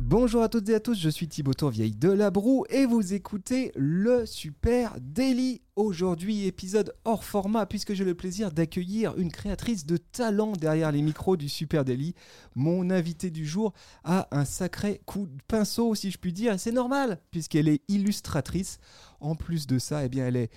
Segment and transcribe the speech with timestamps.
[0.00, 3.14] Bonjour à toutes et à tous, je suis Thibaut Tourvieille de La Broue et vous
[3.14, 5.60] écoutez le Super Daily.
[5.74, 11.02] Aujourd'hui, épisode hors format puisque j'ai le plaisir d'accueillir une créatrice de talent derrière les
[11.02, 12.14] micros du Super Daily.
[12.54, 13.72] Mon invité du jour
[14.04, 17.82] a un sacré coup de pinceau, si je puis dire, et c'est normal puisqu'elle est
[17.88, 18.78] illustratrice.
[19.18, 20.50] En plus de ça, eh bien, elle est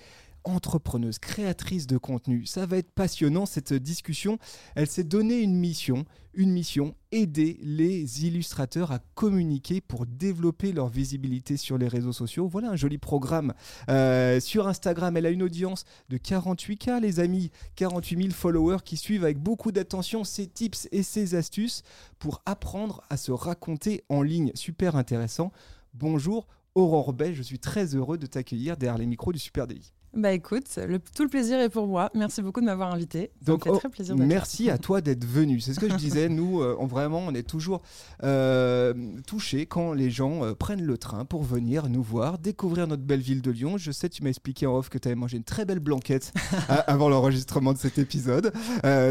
[0.44, 2.46] entrepreneuse, créatrice de contenu.
[2.46, 4.38] Ça va être passionnant cette discussion.
[4.74, 10.88] Elle s'est donné une mission, une mission, aider les illustrateurs à communiquer pour développer leur
[10.88, 12.48] visibilité sur les réseaux sociaux.
[12.48, 13.52] Voilà un joli programme.
[13.88, 18.96] Euh, sur Instagram, elle a une audience de 48K, les amis, 48 000 followers qui
[18.96, 21.82] suivent avec beaucoup d'attention ses tips et ses astuces
[22.18, 24.52] pour apprendre à se raconter en ligne.
[24.54, 25.52] Super intéressant.
[25.94, 26.46] Bonjour.
[26.74, 29.92] Aurore Bay, je suis très heureux de t'accueillir derrière les micros du Super Daily.
[30.14, 32.10] Bah écoute, le, tout le plaisir est pour moi.
[32.14, 33.30] Merci beaucoup de m'avoir invité.
[33.40, 35.58] Ça Donc, me fait très plaisir merci à toi d'être venu.
[35.60, 36.28] C'est ce que je disais.
[36.28, 37.80] Nous, euh, on, vraiment, on est toujours
[38.22, 38.92] euh,
[39.26, 43.22] touchés quand les gens euh, prennent le train pour venir nous voir, découvrir notre belle
[43.22, 43.78] ville de Lyon.
[43.78, 46.34] Je sais, tu m'as expliqué en off que tu avais mangé une très belle blanquette
[46.86, 48.52] avant l'enregistrement de cet épisode.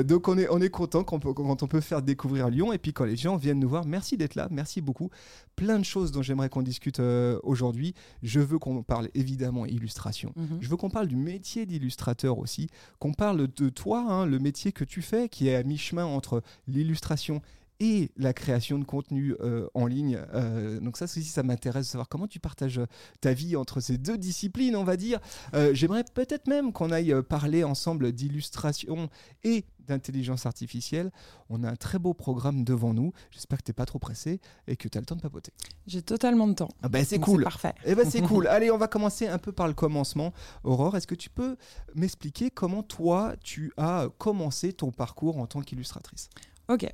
[0.05, 2.73] donc, on est, on est content quand, quand on peut faire découvrir Lyon.
[2.73, 4.49] Et puis, quand les gens viennent nous voir, merci d'être là.
[4.52, 5.09] Merci beaucoup.
[5.55, 7.02] Plein de choses dont j'aimerais qu'on discute
[7.41, 7.95] aujourd'hui.
[8.21, 10.33] Je veux qu'on parle évidemment illustration.
[10.36, 10.59] Mhm.
[10.61, 14.72] Je veux qu'on parle du métier d'illustrateur aussi, qu'on parle de toi, hein, le métier
[14.72, 17.42] que tu fais, qui est à mi-chemin entre l'illustration
[17.81, 20.19] et la création de contenu euh, en ligne.
[20.35, 22.79] Euh, donc ça aussi, ça m'intéresse de savoir comment tu partages
[23.21, 25.19] ta vie entre ces deux disciplines, on va dire.
[25.55, 29.09] Euh, j'aimerais peut-être même qu'on aille parler ensemble d'illustration
[29.43, 31.11] et d'intelligence artificielle.
[31.49, 33.13] On a un très beau programme devant nous.
[33.31, 35.52] J'espère que tu n'es pas trop pressé et que tu as le temps de papoter.
[35.87, 36.69] J'ai totalement de temps.
[36.83, 37.43] Ah ben c'est cool.
[37.43, 37.73] parfait.
[37.83, 38.45] Eh ben c'est cool.
[38.47, 40.33] Allez, on va commencer un peu par le commencement.
[40.63, 41.57] Aurore, est-ce que tu peux
[41.95, 46.30] m'expliquer comment toi, tu as commencé ton parcours en tant qu'illustratrice?
[46.67, 46.87] Ok.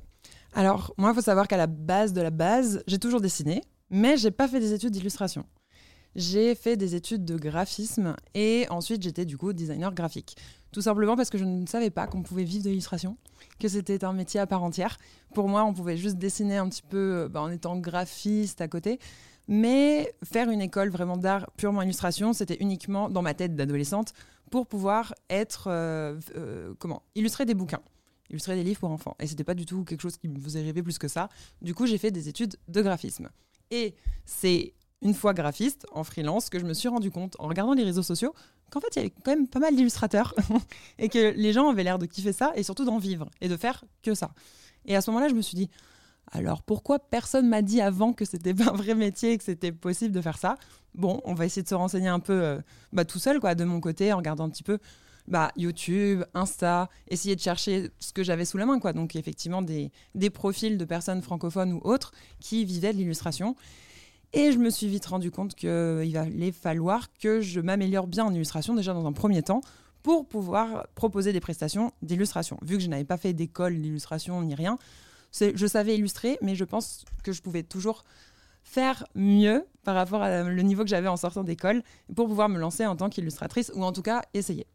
[0.54, 4.16] Alors, moi, il faut savoir qu'à la base de la base, j'ai toujours dessiné, mais
[4.16, 5.44] j'ai pas fait des études d'illustration.
[6.16, 10.36] J'ai fait des études de graphisme et ensuite j'étais du coup designer graphique.
[10.72, 13.16] Tout simplement parce que je ne savais pas qu'on pouvait vivre de l'illustration,
[13.60, 14.98] que c'était un métier à part entière.
[15.34, 18.68] Pour moi, on pouvait juste dessiner un petit peu euh, bah, en étant graphiste à
[18.68, 18.98] côté.
[19.48, 24.12] Mais faire une école vraiment d'art purement illustration, c'était uniquement dans ma tête d'adolescente
[24.50, 27.80] pour pouvoir être, euh, euh, comment, illustrer des bouquins
[28.30, 29.16] illustrer des livres pour enfants.
[29.20, 31.28] Et c'était pas du tout quelque chose qui me faisait rêver plus que ça.
[31.62, 33.28] Du coup, j'ai fait des études de graphisme.
[33.70, 33.94] Et
[34.24, 37.84] c'est une fois graphiste, en freelance, que je me suis rendu compte, en regardant les
[37.84, 38.34] réseaux sociaux,
[38.70, 40.34] qu'en fait, il y avait quand même pas mal d'illustrateurs
[40.98, 43.56] et que les gens avaient l'air de kiffer ça et surtout d'en vivre et de
[43.56, 44.30] faire que ça.
[44.84, 45.70] Et à ce moment-là, je me suis dit,
[46.32, 49.72] alors pourquoi personne m'a dit avant que c'était pas un vrai métier et que c'était
[49.72, 50.56] possible de faire ça?
[50.94, 52.60] Bon, on va essayer de se renseigner un peu euh,
[52.92, 54.78] bah, tout seul, quoi, de mon côté, en regardant un petit peu
[55.28, 58.78] bah, YouTube, Insta, essayer de chercher ce que j'avais sous la main.
[58.78, 63.54] Donc effectivement des, des profils de personnes francophones ou autres qui vivaient de l'illustration.
[64.32, 68.34] Et je me suis vite rendu compte qu'il allait falloir que je m'améliore bien en
[68.34, 69.62] illustration déjà dans un premier temps
[70.02, 72.58] pour pouvoir proposer des prestations d'illustration.
[72.62, 74.78] Vu que je n'avais pas fait d'école d'illustration ni rien,
[75.32, 78.04] je savais illustrer, mais je pense que je pouvais toujours
[78.62, 81.82] faire mieux par rapport le niveau que j'avais en sortant d'école
[82.14, 84.66] pour pouvoir me lancer en tant qu'illustratrice ou en tout cas essayer.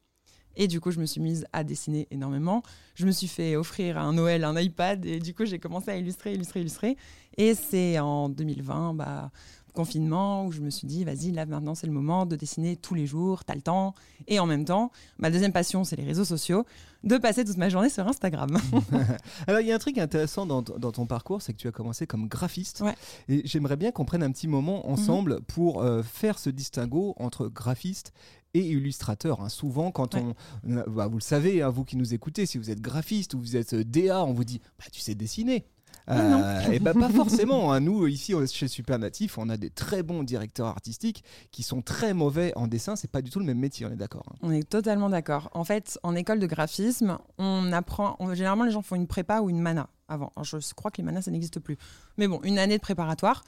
[0.55, 2.63] Et du coup, je me suis mise à dessiner énormément.
[2.95, 5.91] Je me suis fait offrir à un Noël un iPad et du coup, j'ai commencé
[5.91, 6.97] à illustrer, illustrer, illustrer.
[7.37, 9.31] Et c'est en 2020, bah,
[9.73, 12.93] confinement, où je me suis dit, vas-y, là maintenant, c'est le moment de dessiner tous
[12.93, 13.93] les jours, t'as le temps.
[14.27, 16.65] Et en même temps, ma deuxième passion, c'est les réseaux sociaux,
[17.03, 18.57] de passer toute ma journée sur Instagram.
[19.47, 22.07] Alors, il y a un truc intéressant dans, ton parcours, c'est que tu as commencé
[22.07, 22.83] comme graphiste.
[23.27, 25.41] Et j'aimerais bien qu'on prenne un petit moment ensemble mhm.
[25.41, 28.13] pour euh, faire ce distinguo entre graphiste
[28.53, 29.41] et illustrateur.
[29.41, 29.49] Hein.
[29.49, 30.33] Souvent, quand on,
[30.63, 33.55] bah, vous le savez, hein, vous qui nous écoutez, si vous êtes graphiste ou vous
[33.55, 35.55] êtes euh, DA, on vous dit, bah, tu sais dessiner.
[35.55, 35.63] et
[36.07, 37.73] ah euh, eh bah, pas forcément.
[37.73, 37.79] Hein.
[37.79, 42.53] Nous, ici, chez Supernatif, on a des très bons directeurs artistiques qui sont très mauvais
[42.55, 42.95] en dessin.
[42.95, 44.25] C'est pas du tout le même métier, on est d'accord.
[44.41, 45.49] On est totalement d'accord.
[45.53, 48.17] En fait, en école de graphisme, on apprend.
[48.33, 50.31] généralement, les gens font une prépa ou une mana avant.
[50.43, 51.77] je crois que les manas, ça n'existe plus.
[52.17, 53.43] Mais bon, une année de préparatoire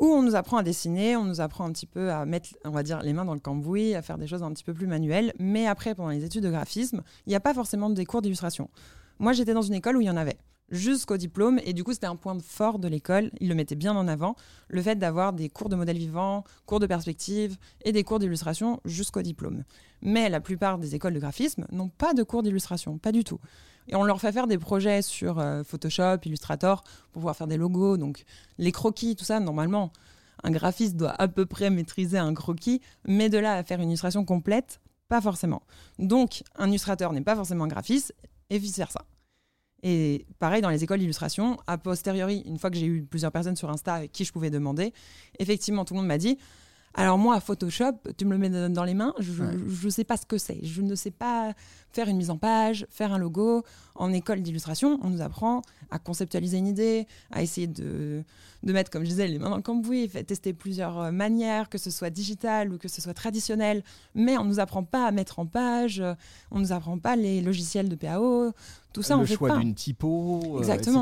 [0.00, 2.70] où on nous apprend à dessiner, on nous apprend un petit peu à mettre, on
[2.70, 4.86] va dire, les mains dans le cambouis, à faire des choses un petit peu plus
[4.86, 5.32] manuelles.
[5.38, 8.68] Mais après, pendant les études de graphisme, il n'y a pas forcément des cours d'illustration.
[9.18, 10.38] Moi, j'étais dans une école où il y en avait
[10.72, 11.60] jusqu'au diplôme.
[11.64, 13.30] Et du coup, c'était un point fort de l'école.
[13.38, 14.34] Il le mettait bien en avant.
[14.68, 18.80] Le fait d'avoir des cours de modèle vivant, cours de perspective et des cours d'illustration
[18.84, 19.62] jusqu'au diplôme.
[20.00, 23.38] Mais la plupart des écoles de graphisme n'ont pas de cours d'illustration, pas du tout.
[23.88, 27.56] Et on leur fait faire des projets sur euh, Photoshop, Illustrator, pour pouvoir faire des
[27.56, 27.96] logos.
[27.96, 28.24] Donc,
[28.58, 29.92] les croquis, tout ça, normalement,
[30.42, 33.88] un graphiste doit à peu près maîtriser un croquis, mais de là à faire une
[33.88, 35.62] illustration complète, pas forcément.
[35.98, 38.14] Donc, un illustrateur n'est pas forcément un graphiste,
[38.52, 39.04] et vice-versa.
[39.82, 43.56] Et pareil dans les écoles d'illustration, a posteriori, une fois que j'ai eu plusieurs personnes
[43.56, 44.92] sur Insta avec qui je pouvais demander,
[45.38, 46.38] effectivement, tout le monde m'a dit
[46.94, 50.26] alors moi, Photoshop, tu me le mets dans les mains, je ne sais pas ce
[50.26, 50.62] que c'est.
[50.62, 51.54] Je ne sais pas
[51.90, 53.64] faire une mise en page, faire un logo.
[53.94, 58.24] En école d'illustration, on nous apprend à conceptualiser une idée, à essayer de,
[58.62, 61.78] de mettre, comme je disais, les mains dans le cambouis, tester plusieurs euh, manières, que
[61.78, 63.82] ce soit digital ou que ce soit traditionnel.
[64.14, 66.02] Mais on ne nous apprend pas à mettre en page,
[66.50, 68.52] on ne nous apprend pas les logiciels de PAO,
[68.92, 70.92] tout ça, le on choix d'une typo, euh, etc.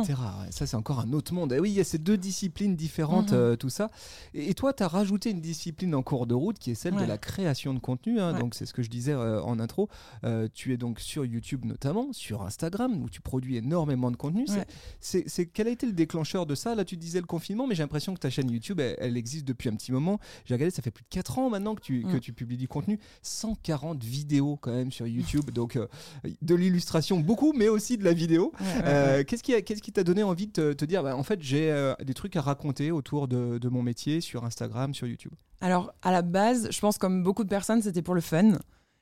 [0.51, 1.53] Ça, c'est encore un autre monde.
[1.53, 3.39] Et oui, il y a ces deux disciplines différentes, Mhm.
[3.39, 3.91] euh, tout ça.
[4.33, 6.95] Et, et toi, tu as rajouté une discipline en cours de route qui est celle
[6.95, 8.21] de la création de contenu.
[8.21, 8.33] hein.
[8.35, 8.39] Ouais.
[8.39, 9.89] Donc, c'est ce que je disais euh, en intro.
[10.23, 14.45] Euh, tu es donc sur YouTube notamment, sur Instagram, où tu produis énormément de contenu.
[14.49, 14.65] Ouais.
[15.01, 16.77] C'est- quel a été le déclencheur de ça?
[16.77, 19.47] Là, tu disais le confinement, mais j'ai l'impression que ta chaîne YouTube, elle, elle existe
[19.47, 20.19] depuis un petit moment.
[20.45, 22.21] J'ai regardé, ça fait plus de 4 ans maintenant que tu, que Mm.
[22.21, 22.99] tu publies du contenu.
[23.23, 25.51] 140 vidéos quand même sur YouTube.
[25.55, 25.87] donc, euh,
[26.43, 28.53] de l'illustration, beaucoup, mais aussi de la vidéo.
[28.61, 29.25] Ouais, ouais, Euh, ouais.
[29.25, 31.41] Qu'est-ce qui, a- qu'est-ce qui t'a donné envie de te, te dire, bah, en fait,
[31.43, 35.33] j'ai euh, des trucs à raconter autour de, de mon métier sur Instagram, sur YouTube?
[35.61, 38.59] Alors, à la base, je pense comme beaucoup de personnes, c'était pour le fun.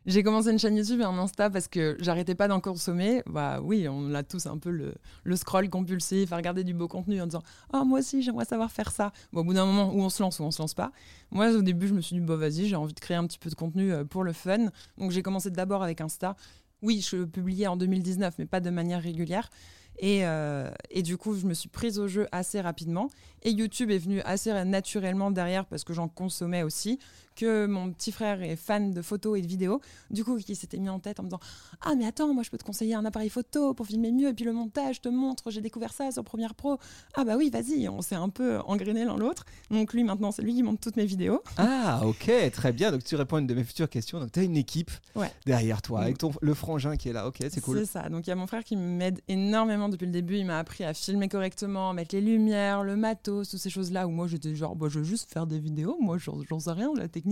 [0.09, 3.23] J'ai commencé une chaîne YouTube et un Insta parce que j'arrêtais pas d'en consommer.
[3.27, 7.21] Bah oui, on a tous un peu le, scroll compulsif, à regarder du beau contenu
[7.21, 7.43] en disant
[7.75, 9.13] Ah, moi aussi, j'aimerais savoir faire ça.
[9.35, 10.93] Bon, au bout d'un moment, où on se lance ou on se lance pas.
[11.31, 13.39] Moi, au début, je me suis dit Bah vas-y, j'ai envie de créer un petit
[13.39, 14.71] peu de contenu euh, pour le fun.
[14.97, 16.37] Donc, j'ai commencé d'abord avec Insta.
[16.81, 19.51] Oui, je publiais en 2019, mais pas de manière régulière.
[19.99, 23.11] Et, euh, et du coup, je me suis prise au jeu assez rapidement.
[23.43, 26.99] Et YouTube est venu assez naturellement derrière parce que j'en consommais aussi.
[27.39, 29.81] Que mon petit frère est fan de photos et de vidéos.
[30.11, 31.39] Du coup, qui s'était mis en tête en me disant
[31.83, 34.29] Ah, mais attends, moi je peux te conseiller un appareil photo pour filmer mieux.
[34.29, 36.79] Et puis le montage, je te montre, j'ai découvert ça sur Premiere Pro.
[37.15, 39.45] Ah, bah oui, vas-y, on s'est un peu engrainé l'un l'autre.
[39.71, 41.41] Donc lui, maintenant, c'est lui qui monte toutes mes vidéos.
[41.59, 42.91] Ah, ok, très bien.
[42.91, 44.19] Donc, tu réponds à une de mes futures questions.
[44.19, 45.31] Donc, tu as une équipe Ouais.
[45.47, 46.03] derrière toi, Mm.
[46.03, 47.29] avec ton, le frangin qui est là.
[47.29, 47.79] Ok, c'est cool.
[47.79, 48.09] C'est ça.
[48.09, 50.37] Donc il y a mon frère qui m'aide énormément depuis le début.
[50.39, 54.11] Il m'a appris à filmer correctement, mettre les lumières, le matos, toutes ces choses-là où
[54.11, 55.97] moi j'étais genre, bah, je veux juste faire des vidéos.
[56.01, 57.28] Moi, j'en j'en sais rien de la technique.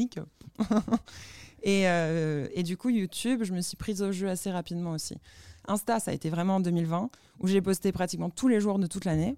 [1.62, 5.16] et, euh, et du coup, YouTube, je me suis prise au jeu assez rapidement aussi.
[5.68, 7.10] Insta, ça a été vraiment en 2020
[7.40, 9.36] où j'ai posté pratiquement tous les jours de toute l'année.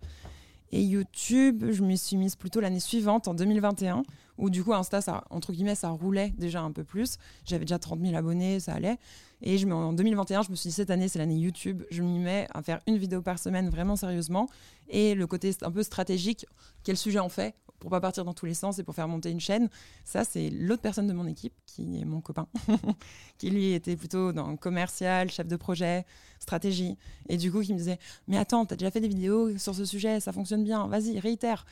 [0.71, 4.03] Et YouTube, je me suis mise plutôt l'année suivante, en 2021,
[4.37, 7.17] où du coup Insta, ça, entre guillemets, ça roulait déjà un peu plus.
[7.47, 8.99] J'avais déjà 30 000 abonnés, ça allait.
[9.41, 11.85] Et je, en 2021, je me suis dit, cette année, c'est l'année YouTube.
[11.91, 14.49] Je m'y mets à faire une vidéo par semaine, vraiment sérieusement.
[14.91, 16.45] Et le côté un peu stratégique,
[16.85, 19.31] quel sujet on fait pour pas partir dans tous les sens et pour faire monter
[19.31, 19.69] une chaîne.
[20.05, 22.49] Ça, c'est l'autre personne de mon équipe, qui est mon copain,
[23.39, 26.05] qui lui était plutôt dans commercial, chef de projet,
[26.41, 26.97] stratégie.
[27.29, 29.85] Et du coup, qui me disait, mais attends, t'as déjà fait des vidéos sur ce
[29.85, 31.65] sujet, ça fonctionne bien, vas-y, réitère.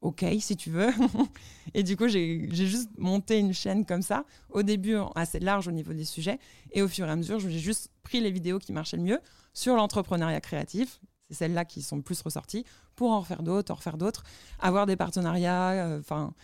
[0.00, 0.90] Ok, si tu veux.
[1.74, 5.72] et du coup, j'ai juste monté une chaîne comme ça, au début assez large au
[5.72, 6.38] niveau des sujets,
[6.72, 9.20] et au fur et à mesure, j'ai juste pris les vidéos qui marchaient le mieux
[9.54, 11.00] sur l'entrepreneuriat créatif.
[11.30, 12.64] C'est celles-là qui sont le plus ressorties
[12.96, 14.22] pour en refaire d'autres, en refaire d'autres,
[14.60, 15.70] avoir des partenariats.
[15.70, 16.34] euh, Enfin,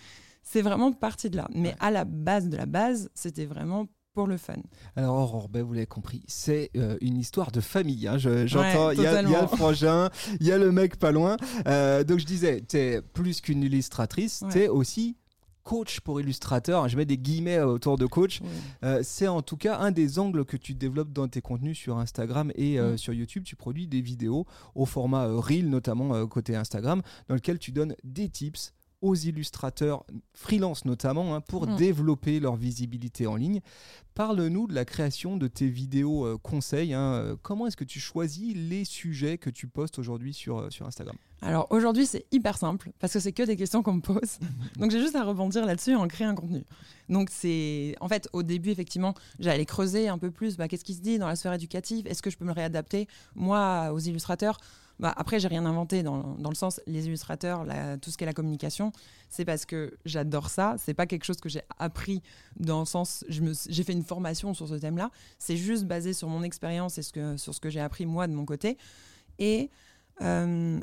[0.43, 1.49] c'est vraiment parti de là.
[1.55, 1.77] Mais Ouais.
[1.81, 4.55] à la base de la base, c'était vraiment pour le fun.
[4.97, 8.09] Alors, Aurore, ben, vous l'avez compris, c'est euh, une histoire de famille.
[8.09, 8.19] hein.
[8.19, 10.11] Je- J'entends, Ouais, il y, a- y le frangin,
[10.41, 11.37] il y a le mec pas loin.
[11.69, 14.51] Euh, donc, je disais, tu es plus qu'une illustratrice, Ouais.
[14.51, 15.17] tu es aussi
[15.63, 16.89] coach pour illustrateur.
[16.89, 18.41] Je mets des guillemets euh, autour de coach.
[18.85, 21.99] Euh, c'est en tout cas un des angles que tu développes dans tes contenus sur
[21.99, 22.99] Instagram et euh, Mm.
[22.99, 23.45] sur YouTube.
[23.45, 27.95] Tu produis des vidéos au format euh, Reel, notamment côté Instagram, dans lequel tu donnes
[28.05, 30.05] des tips aux illustrateurs
[30.35, 31.77] freelance notamment hein, pour Mm.
[31.77, 33.61] développer leur visibilité en ligne.
[34.15, 36.93] Parle-nous de la création de tes vidéos euh, conseils.
[36.93, 37.13] hein.
[37.15, 40.87] Euh, Comment est-ce que tu choisis les sujets que tu postes aujourd'hui sur, euh, sur
[40.87, 41.17] Instagram?
[41.43, 44.39] Alors aujourd'hui, c'est hyper simple parce que c'est que des questions qu'on me pose.
[44.79, 46.65] Donc j'ai juste à rebondir là-dessus et en créer un contenu.
[47.09, 50.95] Donc c'est en fait au début effectivement, j'allais creuser un peu plus bah, qu'est-ce qui
[50.95, 53.09] se dit dans la sphère éducative, est-ce que je peux me réadapter?
[53.35, 54.59] Moi aux illustrateurs
[55.01, 57.65] bah, après, j'ai rien inventé dans, dans le sens, les illustrateurs,
[58.03, 58.93] tout ce qui est la communication,
[59.31, 60.77] c'est parce que j'adore ça.
[60.79, 62.23] C'est pas quelque chose que j'ai appris
[62.57, 65.11] dans le sens, j'ai fait une formation sur ce thème-là.
[65.39, 68.45] C'est juste basé sur mon expérience et sur ce que j'ai appris moi de mon
[68.45, 68.77] côté.
[69.39, 69.71] Et
[70.21, 70.81] euh,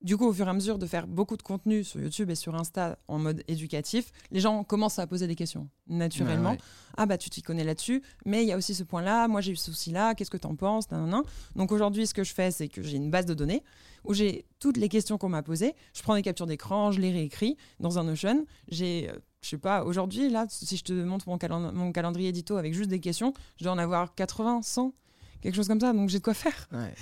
[0.00, 2.36] du coup, au fur et à mesure de faire beaucoup de contenu sur YouTube et
[2.36, 6.50] sur Insta en mode éducatif, les gens commencent à poser des questions naturellement.
[6.50, 6.62] Ouais, ouais.
[6.96, 9.52] Ah bah tu t'y connais là-dessus, mais il y a aussi ce point-là, moi j'ai
[9.52, 11.22] eu ce souci-là, qu'est-ce que t'en penses nanana.
[11.56, 13.64] Donc aujourd'hui, ce que je fais, c'est que j'ai une base de données
[14.04, 15.74] où j'ai toutes les questions qu'on m'a posées.
[15.94, 18.46] Je prends des captures d'écran, je les réécris dans un Notion.
[18.68, 22.56] J'ai, euh, je sais pas, aujourd'hui, là, si je te montre mon, mon calendrier édito
[22.56, 24.94] avec juste des questions, je dois en avoir 80, 100,
[25.40, 26.68] quelque chose comme ça, donc j'ai de quoi faire.
[26.72, 26.94] Ouais.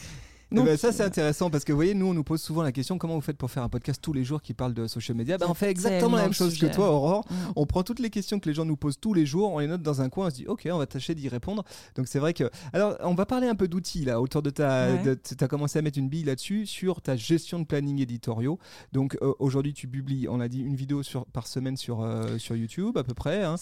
[0.52, 2.70] Eh ben, ça c'est intéressant parce que vous voyez nous on nous pose souvent la
[2.70, 5.16] question comment vous faites pour faire un podcast tous les jours qui parle de social
[5.16, 5.38] media?
[5.38, 7.34] Ben, on fait exactement la même chose que toi Aurore Mm.
[7.56, 9.66] on prend toutes les questions que les gens nous posent tous les jours on les
[9.66, 11.64] note dans un coin on se dit ok on va tâcher d'y répondre
[11.96, 14.86] donc c'est vrai que alors on va parler un peu d'outils là autour de ta
[14.92, 15.16] Ouais.
[15.16, 18.58] tu as commencé à mettre une bille là-dessus sur ta gestion de planning éditoriaux
[18.92, 22.38] donc euh, aujourd'hui tu publies on a dit une vidéo sur, par semaine sur, euh,
[22.38, 23.56] sur YouTube à peu près hein.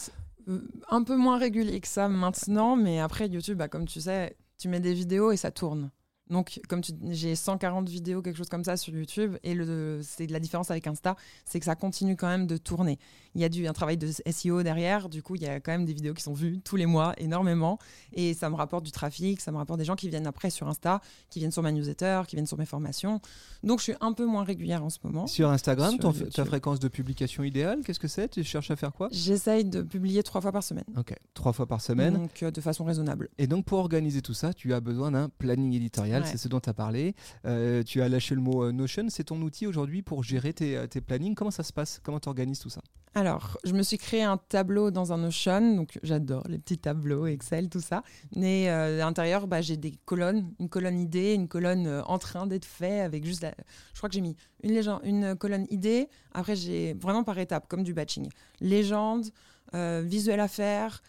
[0.48, 0.60] Euh,
[0.90, 4.68] un peu moins régulier que ça maintenant, mais après YouTube, bah, comme tu sais, tu
[4.68, 5.90] mets des vidéos et ça tourne.
[6.30, 10.26] Donc, comme tu j'ai 140 vidéos, quelque chose comme ça sur YouTube, et le, c'est
[10.30, 12.98] la différence avec Insta, c'est que ça continue quand même de tourner.
[13.34, 15.72] Il y a du, un travail de SEO derrière, du coup, il y a quand
[15.72, 17.78] même des vidéos qui sont vues tous les mois, énormément,
[18.14, 20.66] et ça me rapporte du trafic, ça me rapporte des gens qui viennent après sur
[20.66, 23.20] Insta, qui viennent sur ma newsletter, qui viennent sur mes formations.
[23.62, 25.26] Donc, je suis un peu moins régulière en ce moment.
[25.26, 28.28] sur Instagram Sur ton- ta fréquence de publication idéale qu'est-ce que c'est?
[28.28, 29.08] Tu cherches à faire quoi?
[29.12, 32.60] J'essaye de publier trois fois par semaine, ok trois fois par semaine donc euh, de
[32.60, 33.28] façon raisonnable.
[33.38, 36.28] Et donc pour organiser tout ça, tu as besoin d'un planning éditorial, Ouais.
[36.28, 37.14] c'est ce dont tu as parlé.
[37.44, 40.76] Euh, tu as lâché le mot euh, Notion, c'est ton outil aujourd'hui pour gérer tes,
[40.76, 41.34] euh, tes plannings.
[41.34, 42.00] Comment ça se passe?
[42.02, 42.80] Comment tu organises tout ça?
[43.16, 47.26] Alors, je me suis créé un tableau dans un Notion, donc j'adore les petits tableaux,
[47.26, 48.02] Excel, tout ça.
[48.34, 52.18] Mais euh, à l'intérieur, bah, j'ai des colonnes, une colonne idée, une colonne euh, en
[52.18, 53.54] train d'être fait, avec juste la...
[53.92, 57.68] Je crois que j'ai mis une, légende, une colonne idée, après j'ai vraiment par étapes,
[57.68, 58.28] comme du batching.
[58.60, 59.26] Légende,
[59.72, 61.00] visuel à faire,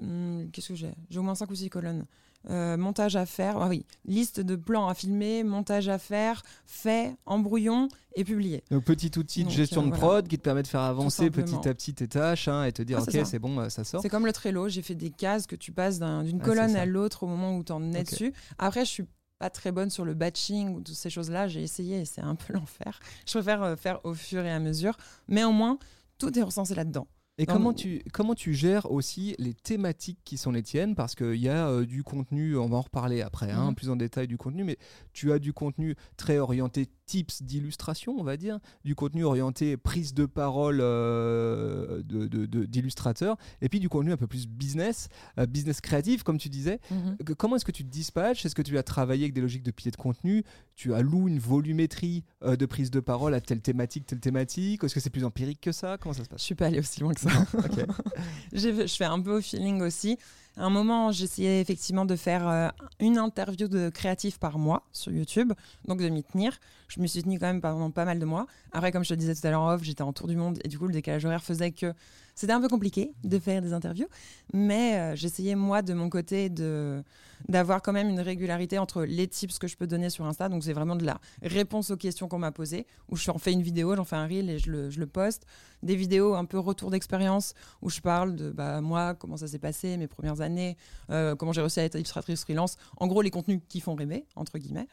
[0.00, 0.94] hum, qu'est-ce que j'ai?
[1.10, 2.06] J'ai au moins 5 ou 6 colonnes.
[2.50, 7.14] Euh, montage à faire, ah oui, liste de plans à filmer, montage à faire, fait,
[7.24, 8.64] embrouillon et publié.
[8.72, 10.00] Donc petit outil de Donc, gestion euh, de voilà.
[10.06, 12.82] prod qui te permet de faire avancer petit à petit tes tâches hein, et te
[12.82, 14.02] dire Ah, ok c'est bon euh, ça sort.
[14.02, 16.74] C'est comme le Trello, j'ai fait des cases que tu passes d'un- d'une Ah, colonne
[16.74, 18.32] à l'autre au moment où tu en es dessus.
[18.58, 19.04] Après, je suis
[19.38, 21.46] pas très bonne sur le batching ou toutes ces choses-là.
[21.46, 22.98] J'ai essayé et c'est un peu l'enfer.
[23.24, 24.96] Je préfère faire au fur et à mesure.
[25.28, 25.78] Mais au moins,
[26.18, 27.06] tout est recensé là-dedans.
[27.38, 30.94] Et Non, comment mais- tu, comment tu gères aussi les thématiques qui sont les tiennes?
[30.94, 33.74] Parce qu'il y a euh, du contenu, on va en reparler après, hein, Mhm.
[33.74, 34.76] plus en détail du contenu, mais
[35.14, 40.14] tu as du contenu très orienté tips d'illustration, on va dire, du contenu orienté prise
[40.14, 45.08] de parole euh, de- de- de- d'illustrateur, et puis du contenu un peu plus business,
[45.38, 46.80] euh, business créatif, comme tu disais.
[47.24, 48.46] Que- Comment est-ce que tu te dispatches?
[48.46, 50.42] Est-ce que tu as travaillé avec des logiques de pilier de contenu?
[50.74, 54.82] Tu alloues une volumétrie euh, de prise de parole à telle thématique, telle thématique?
[54.84, 55.98] Est-ce que c'est plus empirique que ça?
[56.00, 57.30] Comment ça se Je passe suis pas allée aussi loin que ça.
[58.52, 60.16] Je fais un peu au feeling aussi.
[60.56, 62.68] À un moment, j'essayais effectivement de faire euh,
[63.00, 65.52] une interview de créatif par mois sur YouTube,
[65.86, 66.58] donc de m'y tenir.
[66.88, 68.46] Je me suis tenue quand même pendant pas mal de mois.
[68.70, 70.68] Après, comme je te disais tout à l'heure off, j'étais en tour du monde et
[70.68, 71.94] du coup, le décalage horaire faisait que
[72.34, 74.08] c'était un peu compliqué de faire des interviews.
[74.52, 77.02] Mais euh, j'essayais, moi, de mon côté, de
[77.48, 80.48] d'avoir quand même une régularité entre les tips que je peux donner sur Insta.
[80.48, 83.52] Donc, c'est vraiment de la réponse aux questions qu'on m'a posées, où je en fais
[83.52, 85.44] une vidéo, j'en fais un reel et je le, je le poste.
[85.82, 89.58] Des vidéos un peu retour d'expérience, où je parle de bah, moi, comment ça s'est
[89.58, 90.76] passé, mes premières années,
[91.10, 92.76] euh, comment j'ai réussi à être illustratrice freelance.
[92.96, 94.86] En gros, les contenus qui font rêver, entre guillemets.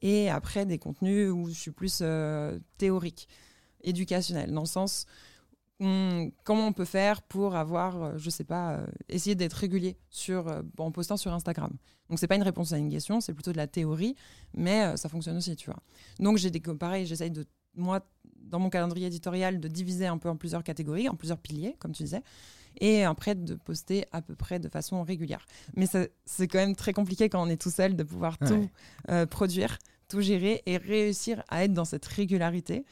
[0.00, 3.28] Et après, des contenus où je suis plus euh, théorique,
[3.84, 5.06] éducationnel, dans le sens
[6.44, 10.48] comment on peut faire pour avoir, euh, je sais pas, euh, essayer d'être régulier sur,
[10.48, 11.72] euh, en postant sur Instagram.
[12.08, 14.14] Donc c'est pas une réponse à une question, c'est plutôt de la théorie,
[14.54, 15.80] mais euh, ça fonctionne aussi, tu vois.
[16.18, 18.00] Donc j'ai des pareil, j'essaye de moi
[18.36, 21.92] dans mon calendrier éditorial de diviser un peu en plusieurs catégories, en plusieurs piliers, comme
[21.92, 22.22] tu disais,
[22.80, 25.46] et après de poster à peu près de façon régulière.
[25.74, 25.86] Mais
[26.26, 28.48] c'est quand même très compliqué quand on est tout seul de pouvoir Ouais.
[28.48, 32.84] tout produire, tout gérer et réussir à être dans cette régularité.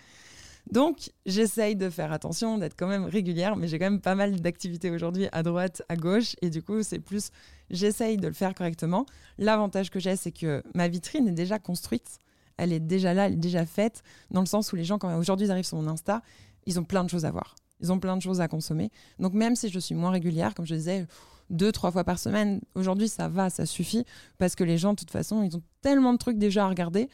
[0.70, 4.40] Donc, j'essaye de faire attention, d'être quand même régulière, mais j'ai quand même pas mal
[4.40, 7.30] d'activités aujourd'hui à droite, à gauche, et du coup, c'est plus,
[7.70, 9.04] j'essaye de le faire correctement.
[9.38, 12.18] L'avantage que j'ai, c'est que ma vitrine est déjà construite,
[12.56, 15.16] elle est déjà là, elle est déjà faite, dans le sens où les gens, quand
[15.18, 16.22] aujourd'hui ils arrivent sur mon Insta,
[16.66, 18.90] ils ont plein de choses à voir, ils ont plein de choses à consommer.
[19.18, 21.06] Donc, même si je suis moins régulière, comme je disais,
[21.48, 24.04] deux, trois fois par semaine, aujourd'hui, ça va, ça suffit,
[24.38, 27.08] parce que les gens, de toute façon, ils ont tellement de trucs déjà à regarder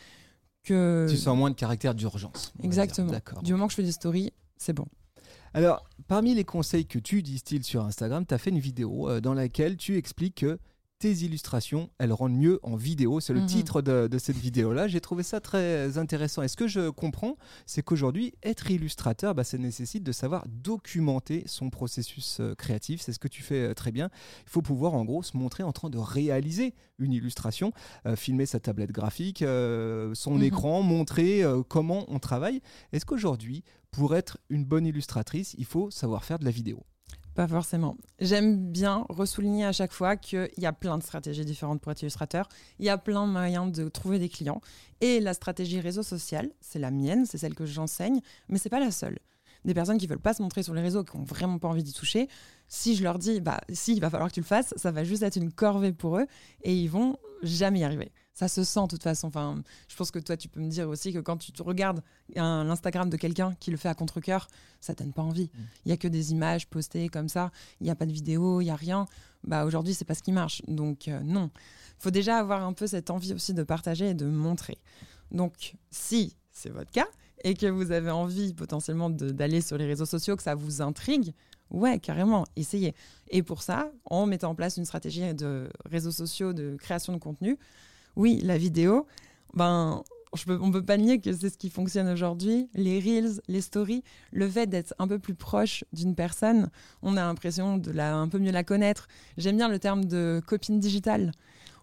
[0.67, 1.07] que.
[1.09, 2.53] Tu sens moins de caractère d'urgence.
[2.63, 3.11] Exactement.
[3.11, 3.43] D'accord.
[3.43, 4.87] Du moment que je fais des stories, c'est bon.
[5.55, 9.21] Alors, parmi les conseils que tu distilles sur Instagram, tu as fait une vidéo euh,
[9.21, 10.59] dans laquelle tu expliques que
[10.99, 13.21] tes illustrations, elles rendent mieux en vidéo.
[13.21, 13.47] C'est le Mhm.
[13.47, 14.88] titre de, de cette vidéo-là.
[14.88, 16.43] J'ai trouvé ça très intéressant.
[16.43, 17.37] Et ce que je comprends,
[17.67, 23.03] c'est qu'aujourd'hui, être illustrateur, bah, ça nécessite de savoir documenter son processus euh, créatif.
[23.03, 24.09] C'est ce que tu fais euh, très bien.
[24.47, 27.73] Il faut pouvoir, en gros, se montrer en train de réaliser une illustration,
[28.07, 30.43] euh, filmer sa tablette graphique, euh, son Mhm.
[30.45, 32.62] écran, montrer euh, comment on travaille.
[32.93, 36.85] Est-ce qu'aujourd'hui, pour être une bonne illustratrice, il faut savoir faire de la vidéo?
[37.37, 37.99] Pas forcément.
[38.19, 42.00] J'aime bien ressouligner à chaque fois qu'il y a plein de stratégies différentes pour être
[42.00, 42.49] illustrateur.
[42.78, 44.62] Il y a plein de moyens de trouver des clients.
[45.02, 48.81] Et la stratégie réseau social, c'est la mienne, c'est celle que j'enseigne, mais c'est pas
[48.81, 49.19] la seule.
[49.66, 51.83] Des personnes qui veulent pas se montrer sur les réseaux, qui ont vraiment pas envie
[51.83, 52.28] d'y toucher,
[52.69, 55.05] si je leur dis, bah, si, il va falloir que tu le fasses, ça va
[55.05, 56.26] juste être une corvée pour eux
[56.62, 58.12] et ils vont jamais y arriver.
[58.37, 59.28] Ça se sent de toute façon.
[59.28, 62.02] Enfin, je pense que toi, tu peux me dire aussi que quand tu, regardes
[62.35, 64.49] l'Instagram de quelqu'un qui le fait à contre-coeur,
[64.83, 65.50] ça donne pas envie.
[65.55, 65.61] Mm.
[65.87, 67.50] Il y a que des images postées comme ça.
[67.81, 69.07] Il n'y a pas de vidéo, il y a rien.
[69.43, 70.61] Bah aujourd'hui, c'est pas ce qui marche.
[70.69, 71.50] Donc euh, non.
[71.99, 74.76] Il faut déjà avoir un peu cette envie aussi de partager et de montrer.
[75.31, 77.09] Donc si c'est votre cas
[77.43, 81.33] et que vous avez envie potentiellement d'aller sur les réseaux sociaux, que ça vous intrigue,
[81.71, 82.95] Ouais, carrément, essayez.
[83.28, 87.19] Et pour ça, en mettant en place une stratégie de réseaux sociaux, de création de
[87.19, 87.59] contenu,
[88.17, 89.07] oui, la vidéo,
[89.55, 90.03] ben,
[90.49, 92.69] on ne peut pas nier que c'est ce qui fonctionne aujourd'hui.
[92.75, 96.71] Les reels, les stories, le fait d'être un peu plus proche d'une personne,
[97.03, 99.09] on a l'impression de la, un peu mieux la connaître.
[99.39, 101.33] J'aime bien le terme de copine digitale.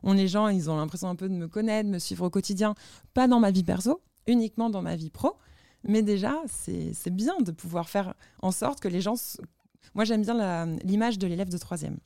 [0.03, 2.29] On, les gens, ils ont l'impression un peu de me connaître, de me suivre au
[2.29, 2.75] quotidien,
[3.13, 5.37] pas dans ma vie perso, uniquement dans ma vie pro.
[5.85, 9.15] Mais déjà, c'est bien de pouvoir faire en sorte que les gens
[9.95, 11.97] moi, j'aime bien l'image de l'élève de troisième.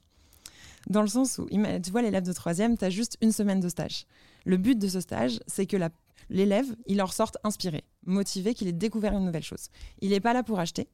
[0.87, 3.67] Dans le sens où, tu vois, l'élève de troisième, tu as juste une semaine de
[3.67, 4.05] stage.
[4.45, 5.77] Le but de ce stage, c'est que
[6.29, 9.67] l'élève, il en ressorte inspiré, motivé, qu'il ait découvert une nouvelle chose.
[9.99, 10.87] Il n'est pas là pour acheter,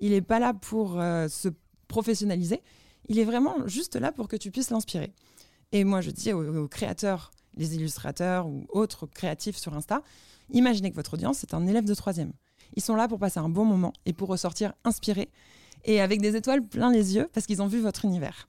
[0.00, 1.48] il n'est pas là pour euh, se
[1.86, 2.62] professionnaliser,
[3.08, 5.12] il est vraiment juste là pour que tu puisses l'inspirer.
[5.70, 10.02] Et moi, je dis aux, aux, créateurs, les illustrateurs ou autres créatifs sur Insta,
[10.50, 12.32] imaginez que votre audience, c'est un élève de troisième.
[12.74, 15.30] Ils sont là pour passer un bon moment et pour ressortir inspirés
[15.84, 18.48] et avec des étoiles plein les yeux parce qu'ils ont vu votre univers.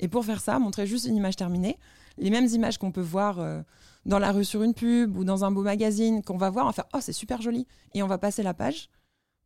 [0.00, 1.78] Et pour faire ça, montrer juste une image terminée,
[2.18, 3.62] les mêmes images qu'on peut voir euh,
[4.06, 6.68] dans la rue sur une pub ou dans un beau magazine, qu'on va voir, on
[6.68, 8.88] va faire Oh, c'est super joli, et on va passer la page,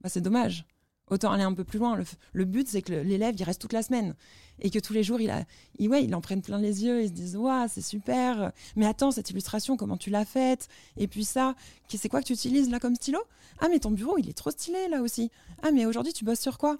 [0.00, 0.64] bah, c'est dommage.
[1.10, 1.98] Autant aller un peu plus loin.
[2.32, 4.14] Le, but, c'est que l'élève, il reste toute la semaine.
[4.60, 5.44] Et que tous les jours, il, a,
[5.78, 7.02] ouais, il en prenne plein les yeux.
[7.02, 8.52] Il se dise Waouh, c'est super.
[8.74, 10.68] Mais attends, cette illustration, comment tu l'as faite?
[10.96, 11.56] Et puis ça,
[11.90, 13.18] c'est quoi que tu utilises là comme stylo?
[13.58, 15.30] Ah, mais ton bureau, il est trop stylé là aussi.
[15.62, 16.78] Ah, mais aujourd'hui, tu bosses sur quoi?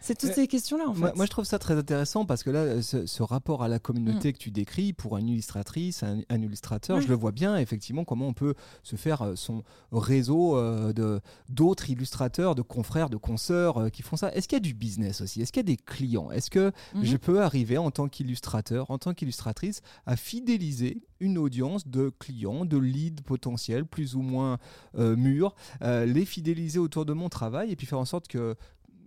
[0.00, 1.14] C'est toutes ces questions-là, en fait.
[1.14, 4.32] Moi, je trouve ça très intéressant parce que là, ce, rapport à la communauté mm.
[4.32, 8.32] que tu décris pour une illustratrice, un, illustrateur, je le vois bien, effectivement, comment on
[8.32, 13.88] peut se faire euh, son réseau euh, de d'autres illustrateurs, de confrères, de consoeurs euh,
[13.90, 14.32] qui font ça.
[14.34, 15.42] Est-ce qu'il y a du business aussi?
[15.42, 16.30] Est-ce qu'il y a des clients?
[16.30, 17.04] Est-ce que mm-hmm.
[17.04, 22.64] je peux arriver en tant qu'illustrateur, en tant qu'illustratrice, à fidéliser une audience de clients,
[22.64, 24.56] de leads potentiels, plus ou moins
[24.94, 28.56] mûrs, les fidéliser autour de mon travail et puis faire en sorte que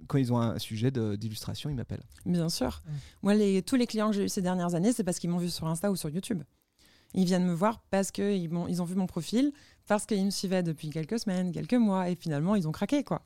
[0.07, 2.03] quand ils ont un sujet d'illustration, ils m'appellent.
[2.25, 2.81] Bien sûr.
[3.21, 5.37] Moi, les, tous les clients que j'ai eu ces dernières années, c'est parce qu'ils m'ont
[5.37, 6.43] vu sur Insta ou sur YouTube.
[7.13, 9.53] Ils viennent me voir parce qu'ils ils ont vu mon profil,
[9.87, 13.03] parce qu'ils me suivaient depuis quelques semaines, quelques mois, et finalement, ils ont craqué.
[13.03, 13.21] quoi.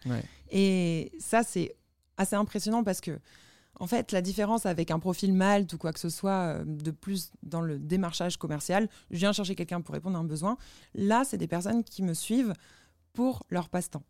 [0.51, 1.75] Et ça, c'est
[2.17, 3.19] assez impressionnant parce que,
[3.79, 6.91] en fait, la différence avec un profil Malte ou quoi que ce soit euh, de
[6.91, 10.57] plus dans le démarchage commercial, je viens chercher quelqu'un pour répondre à un besoin.
[10.95, 12.53] Là, c'est des personnes qui me suivent
[13.13, 14.03] pour leur passe-temps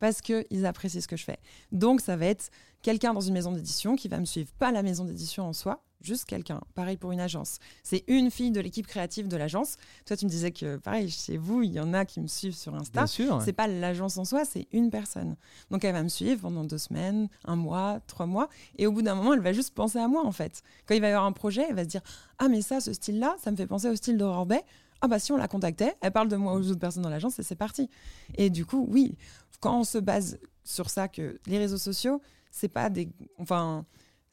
[0.00, 1.38] parce qu'ils apprécient ce que je fais.
[1.70, 2.50] Donc ça va être
[2.82, 5.84] quelqu'un dans une maison d'édition qui va me suivre, pas la maison d'édition en soi,
[6.00, 6.60] juste quelqu'un.
[6.74, 7.58] Pareil pour une agence.
[7.82, 9.76] C'est une fille de l'équipe créative de l'agence.
[10.06, 12.56] Toi, tu me disais que, pareil, chez vous, il y en a qui me suivent
[12.56, 13.00] sur Insta.
[13.00, 13.42] Bien sûr.
[13.44, 15.36] C'est pas l'agence en soi, c'est une personne.
[15.70, 18.48] Donc, elle va me suivre pendant deux semaines, un mois, trois mois.
[18.78, 20.62] Et au bout d'un moment, elle va juste penser à moi, en fait.
[20.86, 22.02] Quand il va y avoir un projet, elle va se dire
[22.38, 24.64] Ah, mais ça, ce style-là, ça me fait penser au style d'Aurore Bay.
[25.02, 27.38] Ah, bah, si on la contactait, elle parle de moi aux autres personnes dans l'agence
[27.38, 27.88] et c'est parti.
[28.36, 29.16] Et du coup, oui,
[29.60, 32.20] quand on se base sur ça, que les réseaux sociaux,
[32.50, 33.10] c'est pas des.
[33.38, 33.84] Enfin,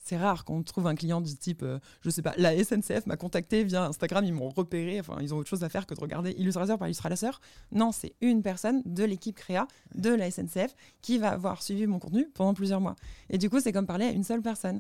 [0.08, 3.18] c'est rare qu'on trouve un client du type, euh, je sais pas, la SNCF m'a
[3.18, 6.00] contacté via Instagram, ils m'ont repéré, enfin, ils ont autre chose à faire que de
[6.00, 7.42] regarder illustrateur par illustrateur.
[7.74, 12.00] Non, c'est une personne de l'équipe créa de la SNCF qui va avoir suivi mon
[12.00, 12.96] contenu pendant plusieurs mois.
[13.30, 14.80] Et du coup, c'est comme parler à une seule personne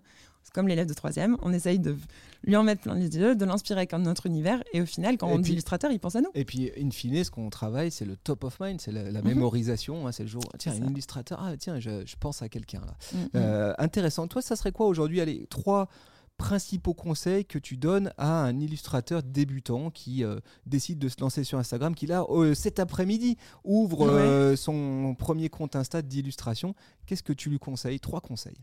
[0.53, 1.95] comme l'élève de troisième, on essaye de
[2.43, 5.27] lui en mettre plein les yeux, de l'inspirer avec notre univers, et au final, quand
[5.27, 6.29] on dit illustrateur, il pense à nous.
[6.33, 9.27] Et puis, in fine, ce qu'on travaille, c'est le top of mind, c'est la, mhm.
[9.27, 10.07] mémorisation.
[10.07, 12.95] Hein, c'est le jour, tiens, un illustrateur, ah tiens, je, pense à quelqu'un là.
[13.13, 13.29] Mhm.
[13.35, 14.27] Euh, intéressant.
[14.27, 15.89] Toi, ça serait quoi aujourd'hui Allez, trois
[16.37, 21.43] principaux conseils que tu donnes à un illustrateur débutant qui euh, décide de se lancer
[21.43, 26.75] sur Instagram, qui là, euh, cet après-midi, ouvre son premier compte Insta d'illustration?
[27.05, 27.99] Qu'est-ce que tu lui conseilles?
[27.99, 28.57] Trois conseils.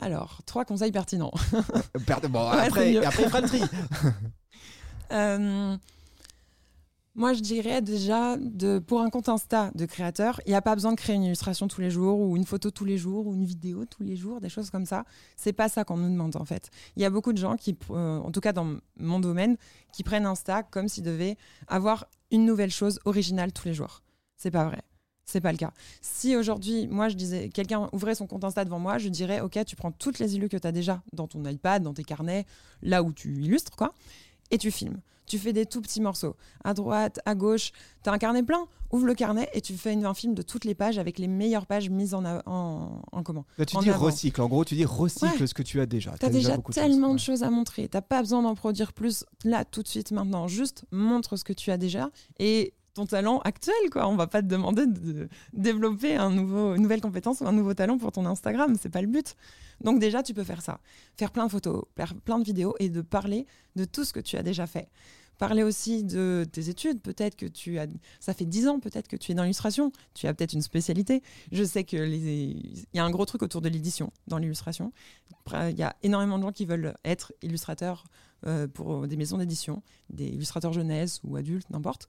[0.00, 1.32] Alors, trois conseils pertinents.
[2.28, 3.60] bon, après, après.
[5.12, 5.76] Euh,
[7.14, 10.74] moi, je dirais déjà, de, pour un compte Insta de créateur, il n'y a pas
[10.74, 13.34] besoin de créer une illustration tous les jours, ou une photo tous les jours, ou
[13.34, 15.04] une vidéo tous les jours, des choses comme ça.
[15.36, 16.70] C'est pas ça qu'on nous demande, en fait.
[16.96, 19.56] Il y a beaucoup de gens qui, euh, en tout cas dans mon domaine,
[19.94, 24.02] qui prennent Insta comme s'ils devaient avoir une nouvelle chose originale tous les jours.
[24.36, 24.82] C'est pas vrai.
[25.28, 25.72] C'est pas le cas.
[26.00, 29.58] Si aujourd'hui, moi, je disais, quelqu'un ouvrait son compte Insta devant moi, je dirais, OK,
[29.66, 32.46] tu prends toutes les illus que tu as déjà dans ton iPad, dans tes carnets,
[32.82, 33.92] là où tu illustres, quoi.
[34.52, 35.00] et tu filmes.
[35.26, 37.72] Tu fais des tout petits morceaux, à droite, à gauche.
[38.04, 40.42] Tu as un carnet plein, ouvre le carnet et tu fais une- un film de
[40.42, 43.76] toutes les pages avec les meilleures pages mises en, a- en, en comment Là, tu
[43.76, 44.04] En dis avant.
[44.04, 44.40] recycle.
[44.40, 45.46] En gros, tu dis recycle Ouais.
[45.48, 46.14] ce que tu as déjà.
[46.16, 47.40] T'as déjà beaucoup tellement de choses.
[47.40, 47.88] choses à montrer.
[47.88, 50.46] T'as pas besoin d'en produire plus là, tout de suite, maintenant.
[50.46, 54.08] Juste montre ce que tu as déjà et ton talent actuel, quoi.
[54.08, 57.74] On va pas te demander de développer un nouveau, une nouvelle compétence ou un nouveau
[57.74, 58.76] talent pour ton Instagram.
[58.80, 59.36] C'est pas le but.
[59.80, 60.80] Donc déjà, tu peux faire ça.
[61.16, 64.20] Faire plein de photos, faire plein de vidéos et de parler de tout ce que
[64.20, 64.88] tu as déjà fait.
[65.38, 67.02] Parler aussi de tes études.
[67.02, 67.86] Peut-être que tu as,
[68.20, 69.92] ça fait 10 ans, peut-être que tu es dans l'illustration.
[70.14, 71.22] Tu as peut-être une spécialité.
[71.52, 74.92] Je sais que les, il y a un gros truc autour de l'édition dans l'illustration.
[75.52, 78.04] Il y a énormément de gens qui veulent être illustrateurs
[78.46, 82.08] euh, pour des maisons d'édition, des illustrateurs jeunesse ou adultes, n'importe.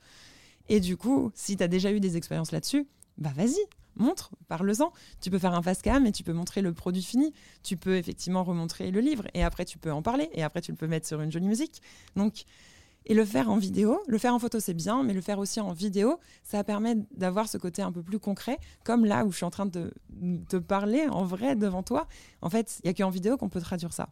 [0.70, 3.58] Et du coup, si tu as déjà eu des expériences là-dessus, bah vas-y,
[3.96, 4.92] montre, parle-en.
[5.22, 7.34] Tu peux faire un face cam et tu peux montrer le produit fini.
[7.64, 10.72] Tu peux effectivement remontrer le livre et après tu peux en parler et après tu
[10.72, 11.82] le peux mettre sur une jolie musique.
[12.16, 12.44] Donc,
[13.10, 15.62] et le faire en vidéo, le faire en photo c'est bien, mais le faire aussi
[15.62, 19.38] en vidéo, ça permet d'avoir ce côté un peu plus concret, comme là où je
[19.38, 19.94] suis en train de
[20.50, 22.08] te parler en vrai devant toi.
[22.42, 24.10] En fait, il n'y a qu'en vidéo qu'on peut traduire ça.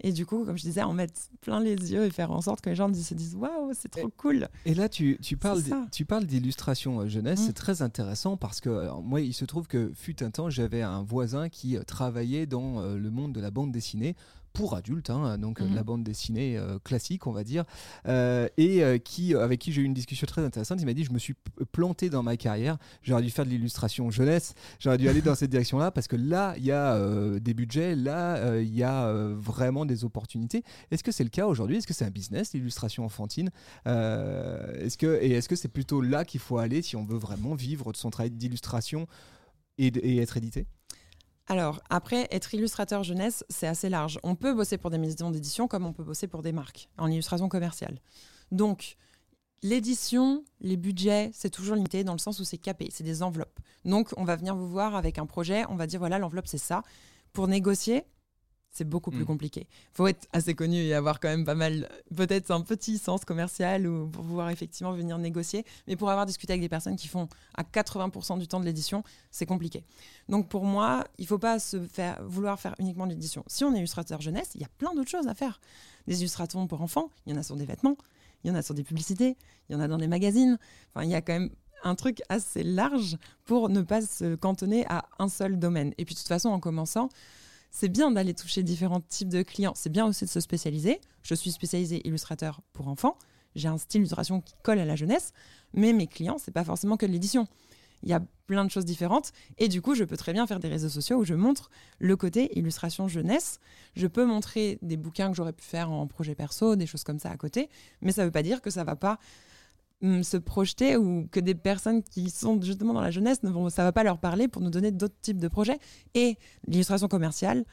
[0.00, 2.60] Et du coup, comme je disais, en mettre plein les yeux et faire en sorte
[2.60, 4.48] que les gens se disent waouh, c'est trop cool.
[4.64, 7.44] Et là, tu, tu parles, tu parles d'illustration euh, jeunesse, Mm.
[7.46, 10.82] c'est très intéressant parce que alors, moi, il se trouve que fut un temps, j'avais
[10.82, 14.16] un voisin qui euh, travaillait dans euh, le monde de la bande dessinée
[14.56, 15.74] pour adultes, hein, donc Mhm.
[15.74, 17.64] la bande dessinée euh, classique, on va dire,
[18.08, 20.80] euh, et qui, avec qui j'ai eu une discussion très intéressante.
[20.80, 21.34] Il m'a dit Je me suis
[21.72, 25.50] planté dans ma carrière, j'aurais dû faire de l'illustration jeunesse, j'aurais dû aller dans cette
[25.50, 26.98] direction-là parce que là, il y a
[27.38, 30.62] des budgets, là, il y a vraiment des opportunités.
[30.90, 31.76] Est-ce que c'est le cas aujourd'hui?
[31.76, 33.50] Est-ce que c'est un business, l'illustration enfantine?
[33.86, 37.18] Euh, Est-ce que, et est-ce que c'est plutôt là qu'il faut aller si on veut
[37.18, 39.06] vraiment vivre de son travail d'illustration
[39.78, 40.66] et être édité?
[41.48, 44.18] Alors, après, être illustrateur jeunesse, c'est assez large.
[44.24, 47.08] On peut bosser pour des maisons d'édition comme on peut bosser pour des marques en
[47.08, 48.00] illustration commerciale.
[48.50, 48.96] Donc,
[49.62, 53.60] l'édition, les budgets, c'est toujours limité dans le sens où c'est capé, c'est des enveloppes.
[53.84, 56.58] Donc, on va venir vous voir avec un projet, on va dire voilà, l'enveloppe, c'est
[56.58, 56.82] ça.
[57.32, 58.04] Pour négocier,
[58.76, 59.26] c'est beaucoup plus Mm.
[59.26, 59.66] compliqué.
[59.70, 63.24] Il faut être assez connu et avoir quand même pas mal, peut-être un petit sens
[63.24, 65.64] commercial ou pour pouvoir effectivement venir négocier.
[65.88, 69.02] Mais pour avoir discuté avec des personnes qui font à 80% du temps de l'édition,
[69.30, 69.84] c'est compliqué.
[70.28, 73.42] Donc pour moi, il ne faut pas se faire, vouloir faire uniquement de l'édition.
[73.46, 75.60] Si on est illustrateur jeunesse, il y a plein d'autres choses à faire.
[76.06, 77.96] Des illustrations pour enfants, il y en a sur des vêtements,
[78.44, 79.36] il y en a sur des publicités,
[79.68, 80.58] il y en a dans des magazines.
[80.94, 81.50] Enfin, il y a quand même
[81.84, 85.92] un truc assez large pour ne pas se cantonner à un seul domaine.
[85.98, 87.08] Et puis de toute façon, en commençant,
[87.70, 89.74] c'est bien d'aller toucher différents types de clients.
[89.74, 91.00] C'est bien aussi de se spécialiser.
[91.22, 93.18] Je suis spécialisée illustrateur pour enfants.
[93.54, 95.32] J'ai un style d'illustration qui colle à la jeunesse,
[95.72, 97.46] mais mes clients, c'est pas forcément que de l'édition.
[98.02, 100.60] Il y a plein de choses différentes et du coup, je peux très bien faire
[100.60, 103.58] des réseaux sociaux où je montre le côté illustration jeunesse.
[103.94, 107.18] Je peux montrer des bouquins que j'aurais pu faire en projet perso, des choses comme
[107.18, 107.70] ça à côté,
[108.02, 109.18] mais ça veut pas dire que ça va pas
[110.22, 113.84] se projeter ou que des personnes qui sont justement dans la jeunesse ne vont ça
[113.84, 115.78] va pas leur parler pour nous donner d'autres types de projets
[116.14, 117.64] et l'illustration commerciale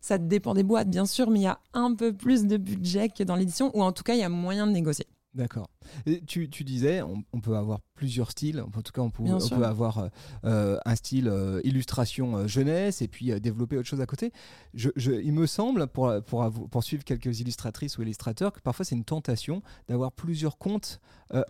[0.00, 3.08] ça dépend des boîtes bien sûr mais il y a un peu plus de budget
[3.08, 5.68] que dans l'édition ou en tout cas il y a moyen de négocier D'accord.
[6.06, 8.60] Et Tu, tu disais, on, on peut avoir plusieurs styles.
[8.60, 10.08] En tout cas, on peut, on peut avoir euh,
[10.44, 14.32] euh, un style euh, illustration jeunesse et puis développer autre chose à côté.
[14.74, 18.84] Je, je- il me semble, pour, pour, pour suivre quelques illustratrices ou illustrateurs, que parfois
[18.84, 21.00] c'est une tentation d'avoir plusieurs comptes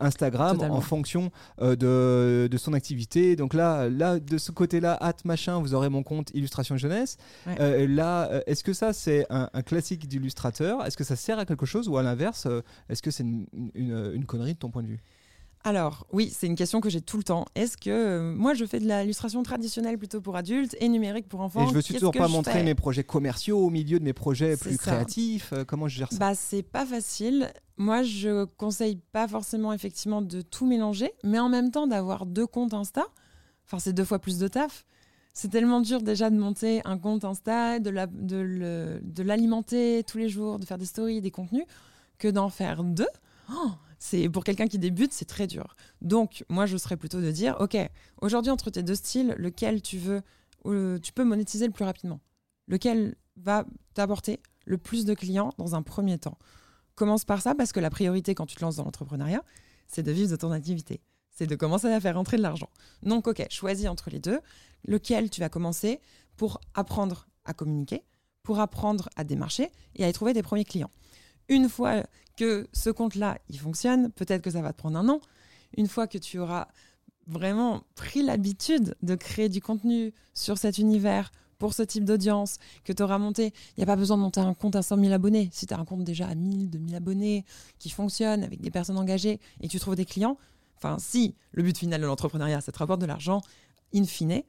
[0.01, 0.77] Instagram Totalement.
[0.77, 3.37] en fonction de, de son activité.
[3.37, 7.17] Donc là, là de ce côté-là, hâte machin, vous aurez mon compte illustration jeunesse.
[7.47, 7.87] Ouais.
[7.87, 10.85] Là, est-ce que ça c'est un, un classique d'illustrateur?
[10.85, 11.89] Est-ce que ça sert à quelque chose?
[11.89, 12.47] Ou à l'inverse
[12.89, 15.01] Est-ce que c'est une, une- une connerie de ton point de vue?
[15.65, 18.65] Alors oui c'est une question que j'ai tout le temps est-ce que euh, moi je
[18.65, 21.65] fais de l'illustration traditionnelle plutôt pour adultes et numérique pour enfants?
[21.65, 24.77] Et je veux toujours pas montrer mes projets commerciaux au milieu de mes projets plus
[24.77, 24.93] ça.
[24.93, 25.53] créatifs.
[25.53, 26.19] Euh, comment je gère ça?
[26.19, 27.51] Bah, c'est pas facile.
[27.77, 32.47] Moi, je conseille pas forcément effectivement de tout mélanger, mais en même temps d'avoir deux
[32.47, 33.05] comptes Insta.
[33.67, 34.85] Enfin, c'est deux fois plus de taf.
[35.35, 40.03] C'est tellement dur déjà de monter un compte Insta, de la- de le- de l'alimenter
[40.05, 41.65] tous les jours, de faire des stories, des contenus,
[42.19, 43.07] que d'en faire deux.
[43.53, 45.75] Oh, c'est pour quelqu'un qui débute, c'est très dur.
[46.01, 47.77] Donc, moi, je serais plutôt de dire, ok,
[48.21, 50.23] aujourd'hui entre tes deux styles, lequel tu veux,
[50.67, 52.21] euh, tu peux monétiser le plus rapidement?
[52.69, 56.39] Lequel va t'apporter le plus de clients dans un premier temps?
[56.95, 59.43] Commence par ça parce que la priorité quand tu te lances dans l'entrepreneuriat,
[59.87, 61.01] c'est de vivre de ton activité.
[61.31, 62.69] C'est de commencer à faire rentrer de l'argent.
[63.03, 64.41] Donc, ok, choisis entre les deux
[64.87, 66.01] lequel tu vas commencer
[66.37, 68.05] pour apprendre à communiquer,
[68.43, 70.91] pour apprendre à démarcher et à y trouver des premiers clients?
[71.49, 72.03] Une fois
[72.37, 75.21] que ce compte-là, il fonctionne, peut-être que ça va te prendre un an.
[75.77, 76.69] Une fois que tu auras
[77.27, 82.93] vraiment pris l'habitude de créer du contenu sur cet univers pour ce type d'audience que
[82.93, 83.53] tu auras monté.
[83.77, 85.51] Il n'y a pas besoin de monter un compte à 100 000 abonnés.
[85.53, 87.45] Si tu as un compte déjà à 1000, 2000 abonnés
[87.79, 90.39] qui fonctionne avec des personnes engagées et tu trouves des clients,
[90.77, 93.41] enfin, si le but final de l'entrepreneuriat, c'est de rapporter de l'argent,
[93.95, 94.43] in fine,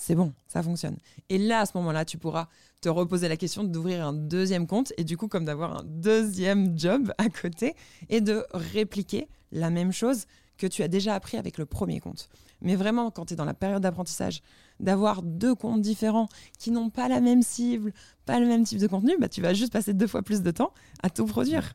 [0.00, 0.96] c'est bon, ça fonctionne.
[1.28, 2.46] Et là, à ce moment-là, tu pourras
[2.80, 6.78] te reposer la question d'ouvrir un deuxième compte et du coup, comme d'avoir un deuxième
[6.78, 7.74] job à côté
[8.08, 12.28] et de répliquer la même chose que tu as déjà appris avec le premier compte.
[12.62, 14.40] Mais vraiment, quand tu es dans la période d'apprentissage,
[14.78, 16.28] d'avoir deux comptes différents
[16.60, 17.92] qui n'ont pas la même cible,
[18.24, 20.50] pas le même type de contenu, bah, tu vas juste passer deux fois plus de
[20.52, 21.74] temps à tout produire.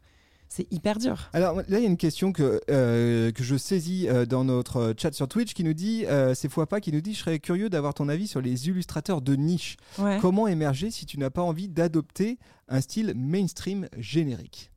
[0.55, 1.31] C'est hyper dur.
[1.33, 4.93] Alors là, il y a une question que, euh, que je saisis euh, dans notre
[4.95, 7.71] chat sur Twitch qui nous dit, euh, c'est pas qui nous dit, je serais curieux
[7.71, 9.77] d'avoir ton avis sur les illustrateurs de niche.
[9.97, 10.19] Ouais.
[10.21, 12.37] Comment émerger si tu n'as pas envie d'adopter
[12.67, 14.71] un style mainstream générique?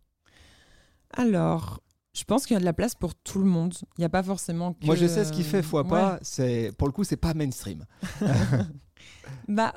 [1.10, 1.82] Alors,
[2.14, 3.74] je pense qu'il y a de la place pour tout le monde.
[3.98, 4.86] Il n'y a pas forcément que...
[4.86, 5.90] Moi, je sais ce qui fait fois Ouais.
[5.90, 6.18] pas.
[6.22, 7.84] C'est pour le coup, c'est pas mainstream.
[9.48, 9.74] Bah,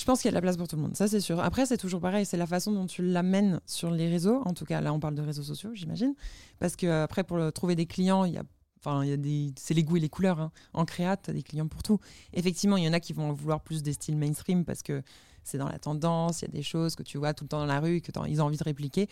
[0.00, 1.40] je pense qu'il y a de la place pour tout le monde, ça c'est sûr.
[1.40, 4.40] Après, c'est toujours pareil, c'est la façon dont tu l'amènes sur les réseaux.
[4.46, 6.14] En tout cas, là, on parle de réseaux sociaux, j'imagine.
[6.58, 8.44] Parce que euh, après, pour trouver des clients, il y a.
[8.86, 10.40] Y a des, c'est les goûts et les couleurs.
[10.40, 10.52] hein.
[10.72, 12.00] En créa, tu as des clients pour tout.
[12.32, 15.02] Effectivement, il y en a qui vont vouloir plus des styles mainstream parce que
[15.44, 17.58] c'est dans la tendance, il y a des choses que tu vois tout le temps
[17.58, 19.06] dans la rue que ils ont envie de répliquer.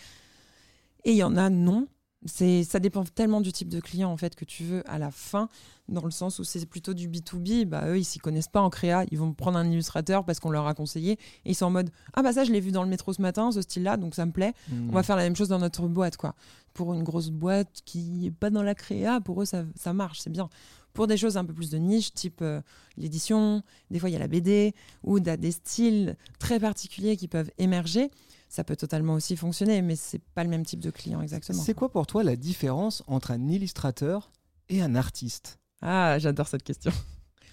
[1.04, 1.86] Et il y en a non.
[2.26, 5.12] C'est, ça dépend tellement du type de client en fait que tu veux à la
[5.12, 5.48] fin,
[5.88, 8.70] dans le sens où c'est plutôt du B2B, bah eux ils s'y connaissent pas en
[8.70, 11.12] créa, ils vont prendre un illustrateur parce qu'on leur a conseillé.
[11.12, 13.22] Et ils sont en mode ah bah ça je l'ai vu dans le métro ce
[13.22, 15.86] matin, ce style-là, donc ça me plaît, on va faire la même chose dans notre
[15.86, 16.34] boîte quoi.
[16.74, 20.18] Pour une grosse boîte qui est pas dans la créa, pour eux ça, ça marche,
[20.18, 20.48] c'est bien.
[20.94, 22.60] Pour des choses un peu plus de niche, type euh,
[22.96, 27.52] l'édition, des fois il y a la BD, ou des styles très particuliers qui peuvent
[27.58, 28.10] émerger,
[28.48, 31.62] ça peut totalement aussi fonctionner, mais c'est pas le même type de client exactement.
[31.62, 34.30] C'est quoi pour toi la différence entre un illustrateur
[34.68, 35.58] et un artiste?
[35.82, 36.90] Ah, j'adore cette question.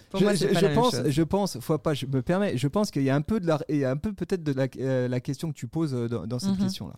[0.10, 1.10] Pour je, moi, je- pas je la même pense, chose.
[1.10, 3.48] je pense, faut pas, je me permets, je pense qu'il y a un peu de
[3.48, 5.94] la, il y a un peu peut-être de la, euh, la question que tu poses
[5.94, 6.62] euh, dans, dans cette Mhm.
[6.62, 6.94] question-là.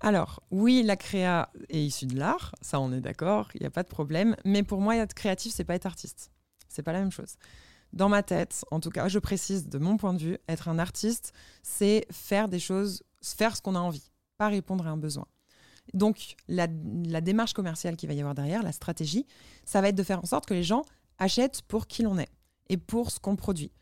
[0.00, 3.70] Alors, oui, la créa est issue de l'art, ça on est d'accord, il n'y a
[3.70, 4.34] pas de problème.
[4.44, 6.32] Mais pour moi, être créatif, c'est pas être artiste.
[6.68, 7.36] C'est pas la même chose.
[7.92, 10.78] Dans ma tête, en tout cas, je précise de mon point de vue, être un
[10.78, 11.32] artiste,
[11.62, 15.26] c'est faire des choses, faire ce qu'on a envie, pas répondre à un besoin.
[15.94, 19.26] Donc, la, démarche commerciale qu'il va y avoir derrière, la stratégie,
[19.64, 20.84] ça va être de faire en sorte que les gens
[21.18, 22.30] achètent pour qui l'on est
[22.68, 23.72] et pour ce qu'on produit.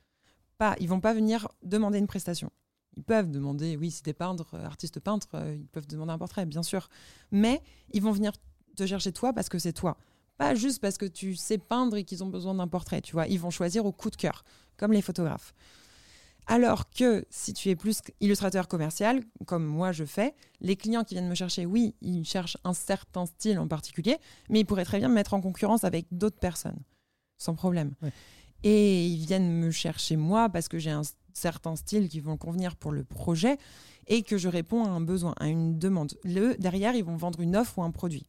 [0.59, 2.51] Pas, ils vont pas venir demander une prestation.
[2.97, 6.19] Ils peuvent demander, oui, si t'es peintre, euh, artiste peintre, euh, ils peuvent demander un
[6.19, 6.89] portrait, bien sûr.
[7.31, 8.33] Mais ils vont venir
[8.77, 9.97] te chercher toi parce que c'est toi.
[10.39, 13.27] Pas juste parce que tu sais peindre et qu'ils ont besoin d'un portrait, tu vois.
[13.29, 14.45] Ils vont choisir au coup de cœur,
[14.77, 15.55] comme les photographes.
[16.51, 21.15] Alors que si tu es plus illustrateur commercial, comme moi je fais, les clients qui
[21.15, 24.99] viennent me chercher, oui, ils cherchent un certain style en particulier, mais ils pourraient très
[24.99, 26.81] bien me mettre en concurrence avec d'autres personnes,
[27.39, 27.95] sans problème.
[28.03, 28.11] Ouais.
[28.65, 31.03] Et ils viennent me chercher moi parce que j'ai un
[31.35, 33.57] certain style qui vont convenir pour le projet
[34.09, 36.15] et que je réponds à un besoin, à une demande.
[36.25, 38.27] Le, derrière, ils vont vendre une offre ou un produit.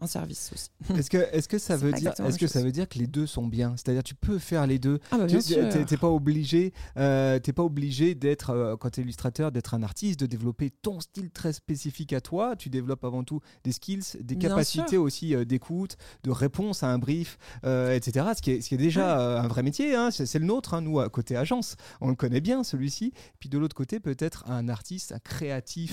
[0.00, 0.68] Un service aussi.
[0.96, 3.26] Est-ce que, est-ce que ça veut dire, la que ça veut dire que les deux
[3.26, 3.74] sont bien?
[3.76, 5.00] C'est-à-dire, tu peux faire les deux.
[5.10, 5.38] Ah bah Tu-
[5.86, 10.20] t'es pas obligé, euh, pas obligé d'être, euh, quand tu es illustrateur, d'être un artiste,
[10.20, 12.54] de développer ton style très spécifique à toi.
[12.54, 15.02] Tu développes avant tout des skills, des Bien capacités sûr.
[15.02, 18.24] aussi euh, d'écoute, de réponse à un brief, euh, etc.
[18.36, 19.96] Ce qui est, ce qui est déjà un vrai métier.
[19.96, 20.10] hein.
[20.12, 21.74] C'est le nôtre, hein, nous, à côté agence.
[22.00, 23.12] On le connaît bien, celui-ci.
[23.40, 25.92] Puis de l'autre côté, peut-être un artiste, un créatif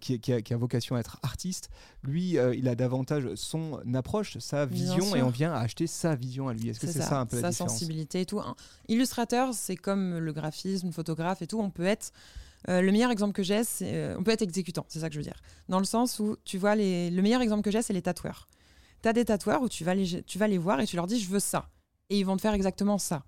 [0.00, 1.68] qui, qui a, qui a vocation à être artiste,
[2.02, 6.48] lui, euh, il a davantage son approche, sa vision, et on vient acheter sa vision
[6.48, 6.68] à lui.
[6.68, 8.40] Est-ce que c'est ça, un peu la sa différence sensibilité et tout.
[8.40, 8.54] Un
[8.88, 11.60] illustrateur, c'est comme le graphisme, photographe et tout.
[11.60, 12.12] On peut être.
[12.68, 13.94] euh, le meilleur exemple que j'ai, c'est.
[13.94, 15.40] euh, on peut être exécutant, c'est ça que je veux dire.
[15.68, 18.48] Dans le sens où, tu vois, les, le meilleur exemple que j'ai, c'est les tatoueurs.
[19.02, 21.06] Tu as des tatoueurs où tu vas, les, tu vas les voir et tu leur
[21.06, 21.68] dis je veux ça.
[22.10, 23.24] Et ils vont te faire exactement ça.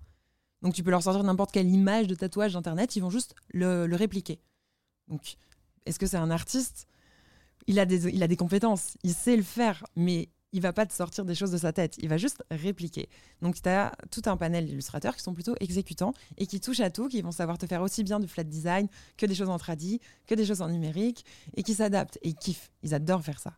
[0.61, 3.87] Donc tu peux leur sortir n'importe quelle image de tatouage d'internet, ils vont juste le,
[3.87, 4.41] le répliquer.
[5.07, 5.37] Donc,
[5.85, 6.87] est-ce que c'est un artiste
[7.67, 10.85] il a, des, il a des compétences, il sait le faire, mais il va pas
[10.85, 13.09] te sortir des choses de sa tête, il va juste répliquer.
[13.41, 16.89] Donc tu as tout un panel d'illustrateurs qui sont plutôt exécutants et qui touchent à
[16.89, 19.57] tout, qui vont savoir te faire aussi bien du flat design que des choses en
[19.57, 23.39] tradi, que des choses en numérique, et qui s'adaptent et ils kiffent, ils adorent faire
[23.39, 23.53] ça.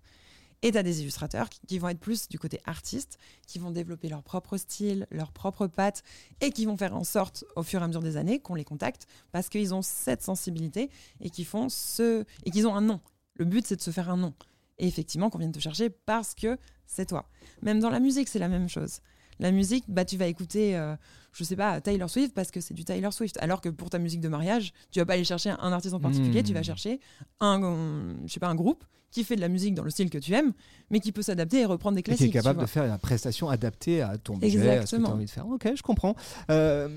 [0.62, 3.72] Et tu as des illustrateurs qui, qui vont être plus du côté artiste, qui vont
[3.72, 6.04] développer leur propre style, leur propre patte,
[6.39, 8.63] et qui vont faire en sorte, au fur et à mesure des années, qu'on les
[8.63, 10.89] contacte parce qu'ils ont cette sensibilité
[11.20, 13.02] et qu'ils font ce et qu'ils ont un nom.
[13.36, 14.34] Le but, c'est de se faire un nom.
[14.80, 17.30] Et effectivement, qu'on vienne te chercher parce que c'est toi.
[17.62, 19.00] Même dans la musique, c'est la même chose.
[19.39, 20.96] La musique, bah, tu vas écouter, euh,
[21.32, 23.38] je sais pas, Taylor Swift parce que c'est du Taylor Swift.
[23.41, 26.00] Alors que pour ta musique de mariage, tu vas pas aller chercher un artiste en
[26.00, 26.46] particulier, Hmm.
[26.46, 27.00] tu vas chercher
[27.39, 30.17] un, je sais pas, un groupe qui fait de la musique dans le style que
[30.17, 30.54] tu aimes,
[30.89, 32.32] mais qui peut s'adapter et reprendre des Et classiques.
[32.32, 35.08] qui est capable de faire la prestation adaptée à ton budget, à ce que tu
[35.08, 35.48] as envie de faire.
[35.48, 36.15] Ok, je comprends.
[36.50, 36.89] Euh,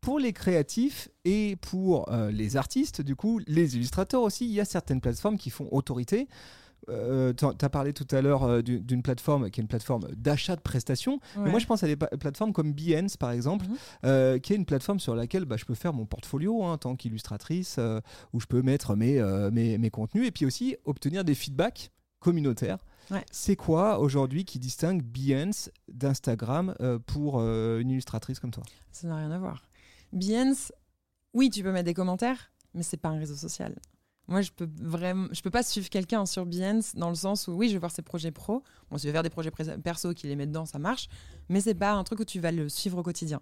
[0.00, 4.60] pour les créatifs et pour euh, les artistes, du coup, les illustrateurs aussi, il y
[4.60, 6.26] a certaines plateformes qui font autorité.
[6.88, 10.08] Euh, tu as parlé tout à l'heure euh, du- d'une plateforme qui est une plateforme
[10.16, 11.20] d'achat de prestations.
[11.38, 13.76] Mais moi, je pense à des plateformes comme Behance, par exemple, Mhm.
[14.04, 16.78] euh, qui est une plateforme sur laquelle bah, je peux faire mon portfolio hein, en
[16.78, 18.00] tant qu'illustratrice, euh,
[18.32, 22.78] où je peux mettre mes, mes, mes contenus et puis aussi obtenir des feedbacks communautaires.
[23.10, 23.24] Ouais.
[23.30, 26.74] C'est quoi aujourd'hui qui distingue Behance d'Instagram
[27.06, 28.62] pour une illustratrice comme toi?
[28.90, 29.62] Ça n'a rien à voir.
[30.12, 30.72] Behance,
[31.34, 33.74] oui, tu peux mettre des commentaires, mais c'est pas un réseau social.
[34.28, 37.52] Moi, je peux vraiment, je peux pas suivre quelqu'un sur Behance dans le sens où
[37.52, 38.62] oui, je vais voir ses projets pro.
[38.90, 39.50] Bon, si je vais faire des projets
[39.82, 41.08] perso qui les met dedans, ça marche,
[41.48, 43.40] mais c'est pas un truc où tu vas le suivre au quotidien.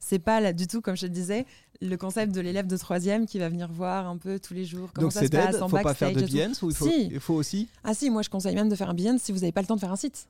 [0.00, 1.44] C'est pas là du tout, comme je te disais,
[1.80, 4.92] le concept de l'élève de troisième qui va venir voir un peu tous les jours
[4.92, 6.40] comment Donc ça se passe en faut pas faire de backstage.
[6.40, 7.08] Behance ou il faut, Si.
[7.10, 9.40] il faut aussi Ah si, moi je conseille même de faire un Behance si vous
[9.40, 10.28] n'avez pas le temps de faire un site.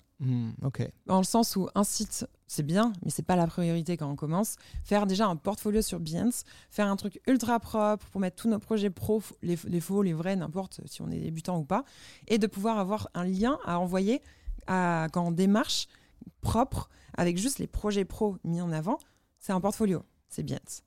[0.62, 0.82] Ok.
[1.06, 4.16] Dans le sens où un site, c'est bien, mais c'est pas la priorité quand on
[4.16, 4.56] commence.
[4.82, 8.58] Faire déjà un portfolio sur Behance, faire un truc ultra propre pour mettre tous nos
[8.58, 11.84] projets pro, les, faux, les vrais, n'importe si on est débutant ou pas,
[12.26, 14.22] et de pouvoir avoir un lien à envoyer
[14.66, 15.86] quand on démarche
[16.40, 18.98] propre avec juste les projets pro mis en avant.
[19.38, 20.82] C'est un portfolio, c'est Behance.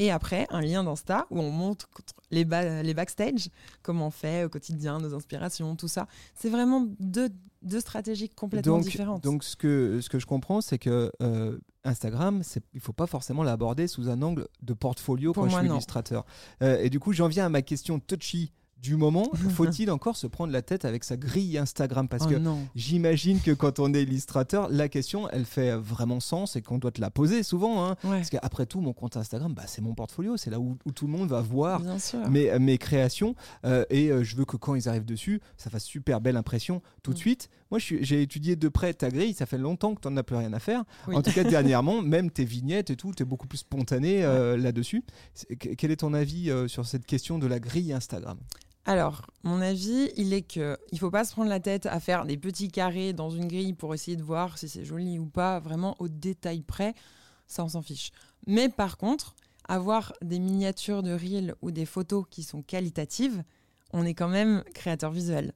[0.00, 1.86] Et après, un lien d'Insta où on montre
[2.30, 3.50] les, ba- les backstage,
[3.82, 6.06] comment on fait au quotidien, nos inspirations, tout ça.
[6.34, 7.28] C'est vraiment deux,
[7.60, 9.22] deux stratégies complètement donc, différentes.
[9.22, 13.06] Donc ce que, ce que je comprends, c'est que euh, Instagram, il ne faut pas
[13.06, 15.74] forcément l'aborder sous un angle de portfolio Pour quand moi, je suis non.
[15.76, 16.24] illustrateur.
[16.62, 19.30] Euh, et du coup, j'en viens à ma question touchy du moment.
[19.50, 22.08] Faut-il encore se prendre la tête avec sa grille Instagram?
[22.08, 22.38] Parce Oh que
[22.74, 26.90] j'imagine que quand on est illustrateur, la question, elle fait vraiment sens et qu'on doit
[26.90, 27.84] te la poser souvent.
[27.86, 27.96] hein.
[28.04, 30.36] Ouais, Parce qu'après tout, mon compte Instagram, bah, c'est mon portfolio.
[30.36, 32.28] C'est là où, où tout le monde va voir sûr.
[32.30, 35.84] mes, mes créations euh, et euh, je veux que quand ils arrivent dessus, ça fasse
[35.84, 37.20] super belle impression tout de Mm.
[37.20, 37.48] suite.
[37.70, 40.36] Moi, j'ai étudié de près ta grille, ça fait longtemps que tu n'en as plus
[40.36, 40.84] rien à faire.
[41.06, 41.14] Oui.
[41.16, 44.56] En tout cas, dernièrement, même tes vignettes et tout, tu es beaucoup plus spontané euh,
[44.56, 45.04] là-dessus.
[45.76, 48.38] Quel est ton avis euh, sur cette question de la grille Instagram?
[48.90, 52.26] Alors, mon avis, il est que il faut pas se prendre la tête à faire
[52.26, 55.60] des petits carrés dans une grille pour essayer de voir si c'est joli ou pas,
[55.60, 56.96] vraiment au détail près.
[57.46, 58.10] Ça, on s'en fiche.
[58.48, 59.36] Mais par contre,
[59.68, 63.44] avoir des miniatures de reel ou des photos qui sont qualitatives,
[63.92, 65.54] on est quand même créateur visuel.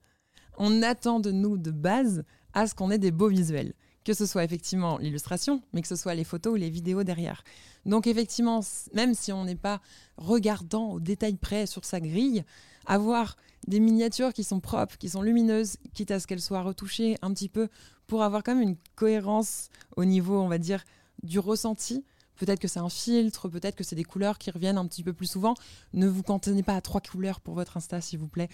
[0.57, 3.75] On attend de nous de base à ce qu'on ait des beaux visuels.
[4.05, 7.43] Que ce soit effectivement l'illustration, mais que ce soit les photos ou les vidéos derrière.
[7.85, 8.61] Donc effectivement,
[8.93, 9.81] même si on n'est pas
[10.19, 12.45] regardant au détail près sur sa grille,
[12.87, 17.17] avoir des miniatures qui sont propres, qui sont lumineuses, quitte à ce qu'elles soient retouchées
[17.23, 17.69] un petit peu,
[18.07, 20.85] pour avoir quand même une cohérence au niveau, on va dire,
[21.23, 22.05] du ressenti.
[22.37, 25.13] Peut-être que c'est un filtre, peut-être que c'est des couleurs qui reviennent un petit peu
[25.13, 25.55] plus souvent.
[25.93, 28.49] Ne vous cantonnez pas à trois couleurs pour votre Insta, s'il vous plaît.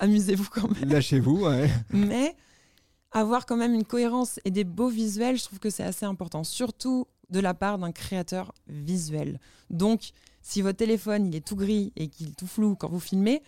[0.00, 0.88] Amusez-vous quand même.
[0.88, 1.46] Lâchez-vous.
[1.46, 1.70] ouais.
[1.90, 2.34] Mais
[3.12, 6.44] avoir quand même une cohérence et des beaux visuels, je trouve que c'est assez important,
[6.44, 9.38] surtout de la part d'un créateur visuel.
[9.70, 10.10] Donc,
[10.42, 13.42] si votre téléphone il est tout gris et qu'il est tout flou quand vous filmez,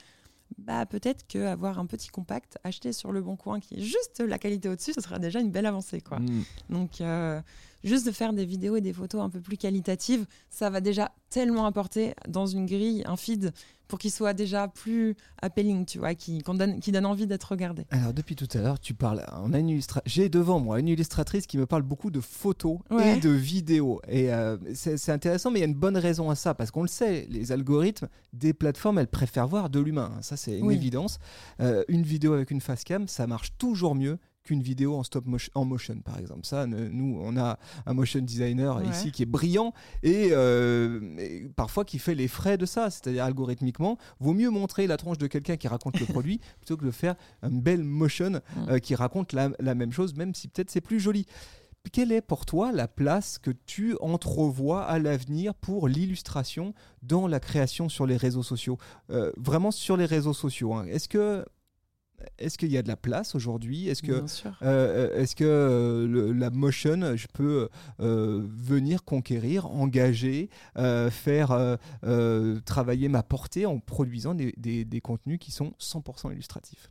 [0.58, 4.20] bah peut-être que avoir un petit compact acheté sur le bon coin qui est juste
[4.20, 6.20] la qualité au-dessus, ce sera déjà une belle avancée quoi.
[6.20, 6.44] Mm.
[6.70, 7.40] Donc euh,
[7.84, 11.12] juste de faire des vidéos et des photos un peu plus qualitatives, ça va déjà
[11.30, 13.52] tellement apporter dans une grille, un feed,
[13.86, 17.84] pour qu'il soit déjà plus appealing, tu vois, qui, donne, qui donne envie d'être regardé.
[17.90, 19.24] Alors depuis tout à l'heure, tu parles.
[19.42, 23.18] On a une J'ai devant moi une illustratrice qui me parle beaucoup de photos Ouais.
[23.18, 24.00] et de vidéos.
[24.08, 26.82] Et euh, c'est intéressant, mais il y a une bonne raison à ça parce qu'on
[26.82, 30.12] le sait, les algorithmes des plateformes, elles préfèrent voir de l'humain.
[30.22, 30.74] Ça, c'est une Oui.
[30.76, 31.18] évidence.
[31.60, 35.26] Euh, une vidéo avec une face cam, ça marche toujours mieux qu'une vidéo en stop
[35.26, 36.44] motion, en motion par exemple.
[36.46, 38.88] Ça, nous, on a un motion designer Ouais.
[38.88, 42.90] ici qui est brillant et, euh, et parfois qui fait les frais de ça.
[42.90, 46.84] C'est-à-dire algorithmiquement, vaut mieux montrer la tronche de quelqu'un qui raconte le produit plutôt que
[46.84, 48.68] de faire une belle motion Mm.
[48.68, 51.26] euh, qui raconte la, la même chose, même si peut-être c'est plus joli.
[51.92, 57.40] Quelle est pour toi la place que tu entrevois à l'avenir pour l'illustration dans la
[57.40, 58.78] création sur les réseaux sociaux?
[59.10, 60.74] Euh, Vraiment sur les réseaux sociaux.
[60.74, 60.86] hein.
[60.86, 61.44] Est-ce que
[62.38, 63.88] est-ce qu'il y a de la place aujourd'hui?
[63.88, 64.52] Est-ce que sûr.
[64.62, 67.68] euh, est-ce que euh, le- la motion, je peux
[68.00, 74.84] euh, venir conquérir, engager, euh, faire euh, euh, travailler ma portée en produisant des, des-
[74.84, 76.90] des contenus qui sont 100% illustratifs?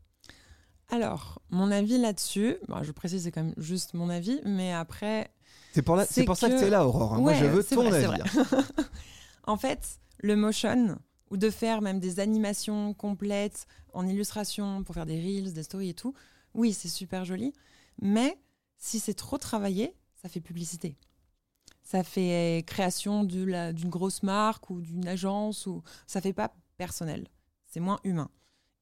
[0.89, 5.31] Alors, mon avis là-dessus, bon, je précise, c'est quand même juste mon avis, mais après,
[5.71, 7.15] C'est pour, la- C'est ça que tu es là, Aurore.
[7.15, 7.21] hein.
[7.21, 8.21] Moi, je veux ton vrai, avis.
[8.21, 8.45] hein.
[9.47, 10.97] en fait, le motion,
[11.33, 15.89] ou de faire même des animations complètes en illustration pour faire des reels, des stories
[15.89, 16.13] et tout,
[16.53, 17.53] oui, c'est super joli,
[17.99, 18.39] mais
[18.77, 20.95] si c'est trop travaillé, ça fait publicité.
[21.81, 27.27] Ça fait création d'une grosse marque ou d'une agence ou ça fait pas personnel.
[27.65, 28.29] C'est moins humain.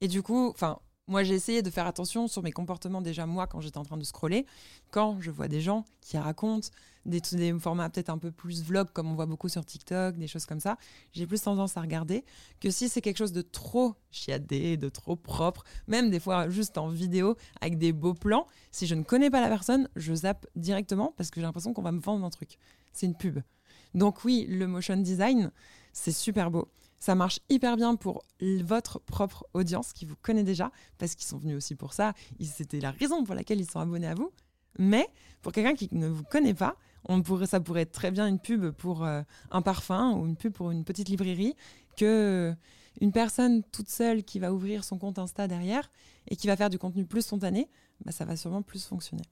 [0.02, 0.54] Et du coup,
[1.12, 3.98] moi j'ai essayé de faire attention sur mes comportements déjà moi quand j'étais en train
[3.98, 4.46] de scroller.
[4.92, 6.70] Quand je vois des gens qui racontent
[7.06, 10.28] des, des formats peut-être un peu plus vlog comme on voit beaucoup sur TikTok, des
[10.28, 10.78] choses comme ça,
[11.12, 12.24] j'ai plus tendance à regarder
[12.62, 16.78] que si c'est quelque chose de trop chiadé, de trop propre, même des fois juste
[16.78, 20.48] en vidéo avec des beaux plans, si je ne connais pas la personne, je zappe
[20.56, 22.58] directement parce que j'ai l'impression qu'on va me vendre un truc.
[22.94, 23.40] C'est une pub.
[23.94, 25.52] Donc oui, le motion design,
[25.92, 26.70] c'est super beau.
[27.02, 28.24] Ça marche hyper bien pour
[28.64, 32.14] votre propre audience qui vous connaît déjà, parce qu'ils sont venus aussi pour ça.
[32.40, 34.32] C'était la raison pour laquelle ils sont abonnés à vous.
[34.78, 35.08] Mais
[35.42, 36.78] pour quelqu'un qui ne vous connaît pas,
[37.48, 40.70] ça pourrait être très bien une pub pour euh, un parfum ou une pub pour
[40.70, 41.56] une petite librairie
[41.98, 42.54] que
[43.00, 45.90] une personne toute seule qui va ouvrir son compte Insta derrière
[46.28, 47.68] et qui va faire du contenu plus spontané,
[48.06, 49.24] bah, ça va sûrement plus fonctionner.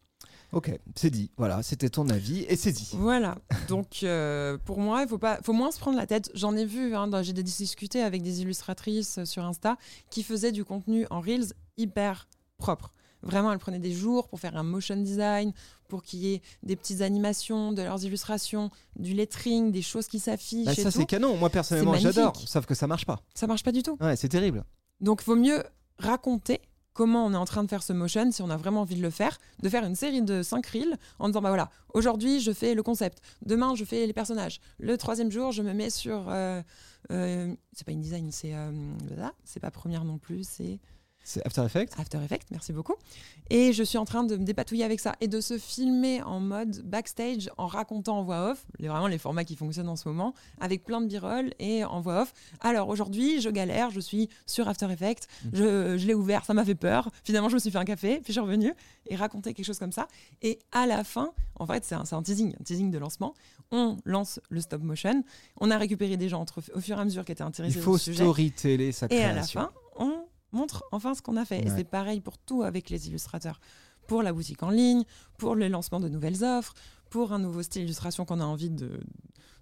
[0.52, 1.30] Ok, c'est dit.
[1.38, 2.92] Voilà, c'était ton avis et c'est dit.
[2.94, 3.38] Voilà.
[3.68, 6.32] Donc, euh, pour moi, il faut pas, faut moins se prendre la tête.
[6.34, 9.78] J'en ai vu, hein, j'ai discuté avec des illustratrices euh, sur Insta
[10.10, 12.28] qui faisaient du contenu en reels hyper
[12.58, 12.94] propre.
[13.22, 15.52] Vraiment, elles prenaient des jours pour faire un motion design,
[15.88, 20.20] pour qu'il y ait des petites animations de leurs illustrations, du lettering, des choses qui
[20.20, 20.66] s'affichent.
[20.66, 21.36] Bah, ça, c'est canon.
[21.36, 22.34] Moi, personnellement, j'adore.
[22.46, 23.20] Sauf que ça marche pas.
[23.36, 23.98] Ça marche pas du tout.
[24.00, 24.64] Ouais, c'est terrible.
[25.02, 25.64] Donc, vaut mieux
[25.98, 26.62] raconter
[27.00, 29.02] comment on est en train de faire ce motion, si on a vraiment envie de
[29.02, 32.52] le faire, de faire une série de 5 reels en disant, bah voilà, aujourd'hui je
[32.52, 36.28] fais le concept, demain je fais les personnages, le troisième jour je me mets sur...
[36.28, 36.62] euh,
[37.12, 38.54] euh, c'est pas InDesign, c'est...
[38.54, 38.70] euh,
[39.46, 40.78] c'est pas Première non plus, c'est...
[41.24, 41.92] C'est After Effects.
[42.00, 42.96] After Effects, merci beaucoup.
[43.52, 46.40] Et je suis en train de me dépatouiller avec ça et de se filmer en
[46.40, 50.08] mode backstage en racontant en voix off, les, vraiment les formats qui fonctionnent en ce
[50.08, 52.34] moment, avec plein de b-roll et en voix off.
[52.62, 56.66] Alors aujourd'hui, je galère, je suis sur After Effects, je, je l'ai ouvert, ça m'a
[56.66, 57.10] fait peur.
[57.24, 58.74] Finalement, je me suis fait un café, puis je suis revenue
[59.08, 60.08] et raconter quelque chose comme ça.
[60.42, 63.36] Et à la fin, en fait, c'est un, teasing, un teasing de lancement.
[63.72, 65.24] On lance le stop motion.
[65.60, 67.80] On a récupéré des gens entre, au fur et à mesure qui étaient Il intéressés
[67.80, 68.24] faut au sujet.
[68.24, 69.30] storyteller sa Et création.
[69.30, 71.60] à la fin, on montre enfin ce qu'on a fait.
[71.66, 73.60] Et c'est pareil pour tout avec les illustrateurs.
[74.08, 75.04] Pour la boutique en ligne,
[75.38, 76.74] pour le lancement de nouvelles offres,
[77.12, 79.00] pour un nouveau style d'illustration qu'on a envie de,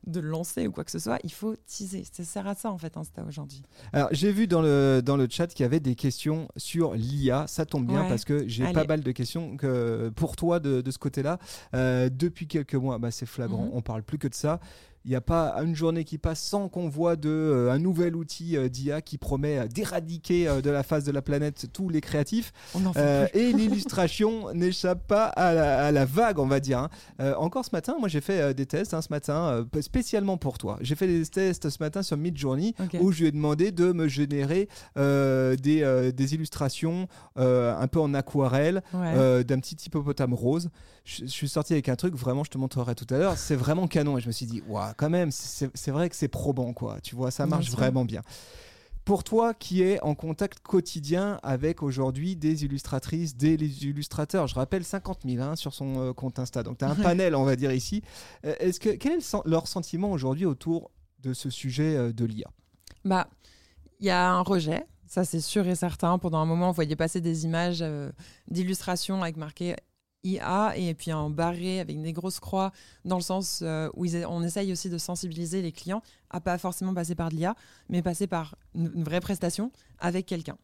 [0.06, 2.06] de lancer ou quoi que ce soit, il faut teaser.
[2.10, 3.62] Ça sert à ça en fait Insta aujourd'hui.
[3.92, 7.46] Alors, j'ai vu dans le, dans le chat qu'il y avait des questions sur l'IA.
[7.48, 8.10] Ça tombe bien Ouais.
[8.10, 11.40] parce que j'ai pas mal de questions que, pour toi de, de ce côté-là.
[11.74, 13.66] Euh, depuis quelques mois, bah, c'est flagrant.
[13.66, 13.72] Mhm.
[13.74, 14.62] On parle plus que de ça.
[15.08, 18.14] Il n'y a pas une journée qui passe sans qu'on voit de, euh, un nouvel
[18.14, 22.02] outil euh, d'IA qui promet d'éradiquer euh, de la face de la planète tous les
[22.02, 22.52] créatifs.
[22.76, 23.40] On en fait plus.
[23.40, 26.80] et l'illustration n'échappe pas à la, à la vague, on va dire.
[27.20, 27.34] hein.
[27.38, 30.78] Encore ce matin, moi j'ai fait des tests hein, ce matin, spécialement pour toi.
[30.82, 32.98] J'ai fait des tests ce matin sur Midjourney Ok.
[33.00, 38.84] où je lui ai demandé de me générer des, des illustrations un peu en aquarelle
[38.94, 39.44] Ouais.
[39.46, 40.70] d'un petit hippopotame rose.
[41.08, 43.38] Je, je suis sorti avec un truc, vraiment, je te montrerai tout à l'heure.
[43.38, 44.18] C'est vraiment canon.
[44.18, 47.00] Et je me suis dit, waouh, quand même, c'est vrai que c'est probant, quoi.
[47.02, 48.22] Tu vois, ça marche vraiment bien.
[49.06, 53.54] Pour toi qui es en contact quotidien avec aujourd'hui des illustratrices, des
[53.86, 56.96] illustrateurs, je rappelle 50 000 hein, sur son euh, compte Insta, donc tu as un
[56.98, 57.04] Ouais.
[57.04, 58.02] panel, on va dire ici.
[58.44, 60.92] Euh, Est-ce que, quel est le sen- leur sentiment aujourd'hui autour
[61.22, 62.50] de ce sujet euh, de l'IA
[63.06, 63.30] Bah,
[64.02, 66.18] il y a un rejet, ça c'est sûr et certain.
[66.20, 68.12] Pendant un moment, on voyait passer des images euh,
[68.52, 69.78] d'illustrations avec marqué
[70.24, 72.72] IA et puis en barré avec des grosses croix,
[73.06, 76.58] dans le sens euh, où ils- on essaye aussi de sensibiliser les clients à pas
[76.58, 77.56] forcément passer par de l'IA,
[77.90, 80.58] mais passer par une, une vraie prestation avec quelqu'un.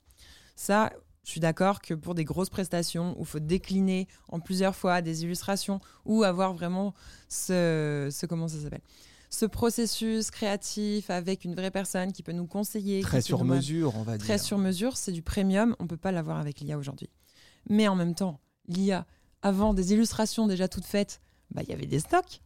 [0.56, 0.92] Ça,
[1.24, 5.02] je suis d'accord que pour des grosses prestations où il faut décliner en plusieurs fois
[5.02, 6.94] des illustrations ou avoir vraiment
[7.30, 8.82] ce, ce comment ça s'appelle
[9.30, 13.02] ce processus créatif avec une vraie personne qui peut nous conseiller.
[13.02, 14.44] Très sur mesure, on va Très dire.
[14.44, 17.10] sur mesure, c'est du premium, on peut pas l'avoir avec l'IA aujourd'hui.
[17.68, 19.08] Mais en même temps, l'IA,
[19.44, 21.22] avant des illustrations déjà toutes faites,
[21.52, 22.42] bah, il y avait des stocks.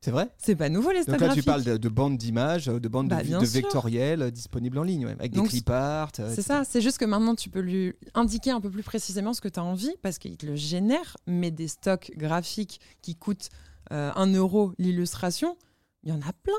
[0.00, 0.28] C'est vrai?
[0.38, 2.86] C'est pas nouveau les stocks Donc là, tu parles de, de bandes d'images, euh, de
[2.88, 3.48] bandes Bah, de, de sûr.
[3.48, 6.12] vectoriels euh, disponibles en ligne, ouais, avec Donc, des clip art.
[6.20, 9.34] euh, C'est ça, c'est juste que maintenant tu peux lui indiquer un peu plus précisément
[9.34, 13.16] ce que tu as envie parce qu'il te le génère, mais des stocks graphiques qui
[13.16, 13.48] coûtent
[13.90, 15.56] euh, 1 euro l'illustration,
[16.04, 16.52] il y en a plein.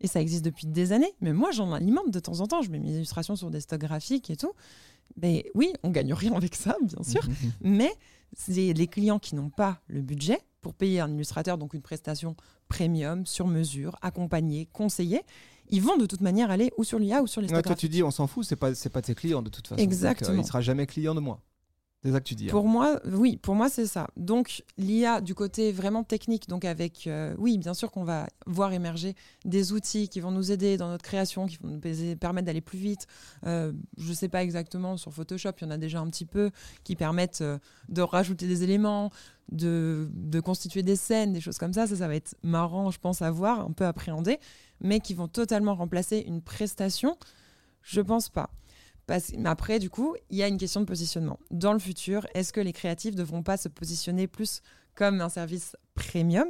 [0.00, 1.12] Et ça existe depuis des années.
[1.20, 2.62] Mais moi, j'en alimente de temps en temps.
[2.62, 4.52] Je mets mes illustrations sur des stocks graphiques et tout.
[5.20, 7.20] Mais oui, on gagne rien avec ça, bien sûr.
[7.60, 7.92] Mais
[8.36, 12.36] c'est les clients qui n'ont pas le budget pour payer un illustrateur, donc une prestation
[12.68, 15.22] premium, sur mesure, accompagnée, conseillée,
[15.70, 17.88] ils vont de toute manière aller ou sur l'IA ou sur les Ouais, toi, tu
[17.88, 19.76] dis, on s'en fout, c'est pas, c'est pas tes clients de toute façon.
[19.76, 20.40] Donc, euh, Exactement.
[20.40, 21.40] il sera jamais client de moi.
[22.02, 22.46] Tu dis.
[22.46, 22.50] hein.
[22.50, 24.08] Pour moi, oui, pour moi, c'est ça.
[24.16, 28.72] Donc, l'IA du côté vraiment technique, donc avec, euh, oui, bien sûr qu'on va voir
[28.72, 32.62] émerger des outils qui vont nous aider dans notre création, qui vont nous permettre d'aller
[32.62, 33.06] plus vite.
[33.44, 36.24] Euh, je ne sais pas exactement, sur Photoshop, il y en a déjà un petit
[36.24, 36.50] peu
[36.84, 37.58] qui permettent euh,
[37.90, 39.10] de rajouter des éléments,
[39.52, 40.08] de,
[40.42, 41.86] constituer des scènes, des choses comme ça.
[41.86, 44.38] Ça, ça va être marrant, je pense, à voir, un peu appréhender,
[44.80, 47.18] mais qui vont totalement remplacer une prestation.
[47.82, 48.48] Je pense pas.
[49.36, 51.38] Mais après, du coup, il y a une question de positionnement.
[51.50, 54.62] Dans le futur, est-ce que les créatifs ne devront pas se positionner plus
[54.94, 56.48] comme un service premium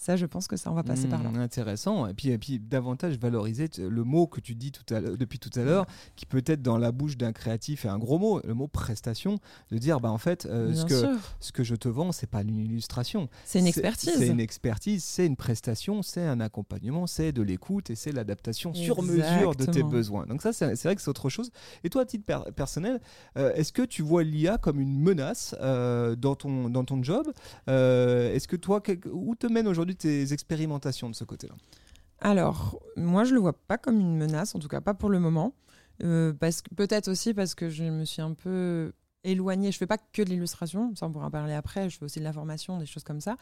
[0.00, 1.28] Ça, je pense que ça, on va passer par là.
[1.30, 2.06] Mmh, Intéressant.
[2.06, 5.40] Et puis, et puis davantage valoriser le mot que tu dis tout à l'heure- depuis
[5.40, 8.40] tout à l'heure, qui peut être dans la bouche d'un créatif et un gros mot,
[8.46, 9.38] le mot prestation,
[9.72, 10.94] de dire bah en fait euh, ce que
[11.40, 14.14] ce que je te vends c'est pas une illustration, C'est une expertise.
[14.16, 18.72] c'est une expertise, c'est une prestation, c'est un accompagnement, c'est de l'écoute et c'est l'adaptation
[18.74, 20.26] sur mesure de tes besoins.
[20.26, 21.50] Donc ça c'est vrai que c'est autre chose.
[21.82, 23.00] Et toi à titre per- personnel,
[23.36, 27.26] euh, est-ce que tu vois l'IA comme une menace euh, dans ton dans ton job?
[27.66, 28.80] Est-ce que toi
[29.12, 31.54] où te mènent aujourd'hui tes expérimentations de ce côté-là?
[32.20, 35.20] Alors, moi, je le vois pas comme une menace, en tout cas pas pour le
[35.20, 35.54] moment.
[36.04, 38.92] Euh, parce peut-être aussi parce que je me suis un peu
[39.24, 39.72] éloignée.
[39.72, 41.90] Je fais pas que de l'illustration, ça on pourra en parler après.
[41.90, 43.36] Je fais aussi de la formation, des choses comme ça.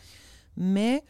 [0.57, 1.05] Mais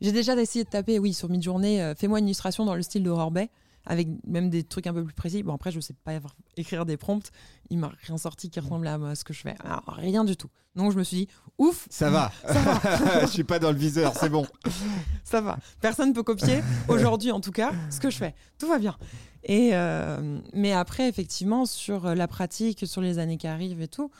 [0.00, 3.02] j'ai déjà essayé de taper, oui, sur Midjourney, euh, fais-moi une illustration dans le style
[3.02, 3.50] de Bay,
[3.86, 5.42] avec même des trucs un peu plus précis.
[5.42, 6.12] Bon, après, je sais pas
[6.56, 7.30] écrire des prompts.
[7.70, 9.54] Il m'a rien sorti qui ressemble à, moi, ce que je fais.
[9.64, 10.48] Alors, rien du tout.
[10.74, 12.30] Donc, je me suis dit, ouf, Ça va.
[13.22, 14.46] Je suis pas dans le viseur, c'est bon.
[15.24, 15.58] ça va.
[15.80, 18.34] Personne ne peut copier, aujourd'hui en tout cas, ce que je fais.
[18.58, 18.96] Tout va bien.
[19.44, 24.10] Et euh, mais après, effectivement, sur la pratique, sur les années qui arrivent et tout,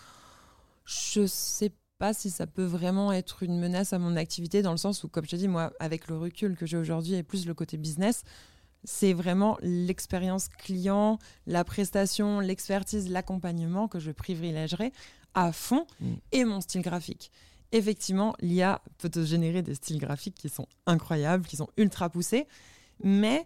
[0.87, 4.77] je sais pas si ça peut vraiment être une menace à mon activité, dans le
[4.77, 7.47] sens où, comme je te dis, moi, avec le recul que j'ai aujourd'hui et plus
[7.47, 8.23] le côté business,
[8.87, 14.93] c'est vraiment l'expérience client, la prestation, l'expertise, l'accompagnement que je privilégierai
[15.35, 16.15] à fond Mm.
[16.33, 17.31] et mon style graphique.
[17.73, 22.47] Effectivement, l'IA peut te générer des styles graphiques qui sont incroyables, qui sont ultra poussés,
[23.03, 23.45] mais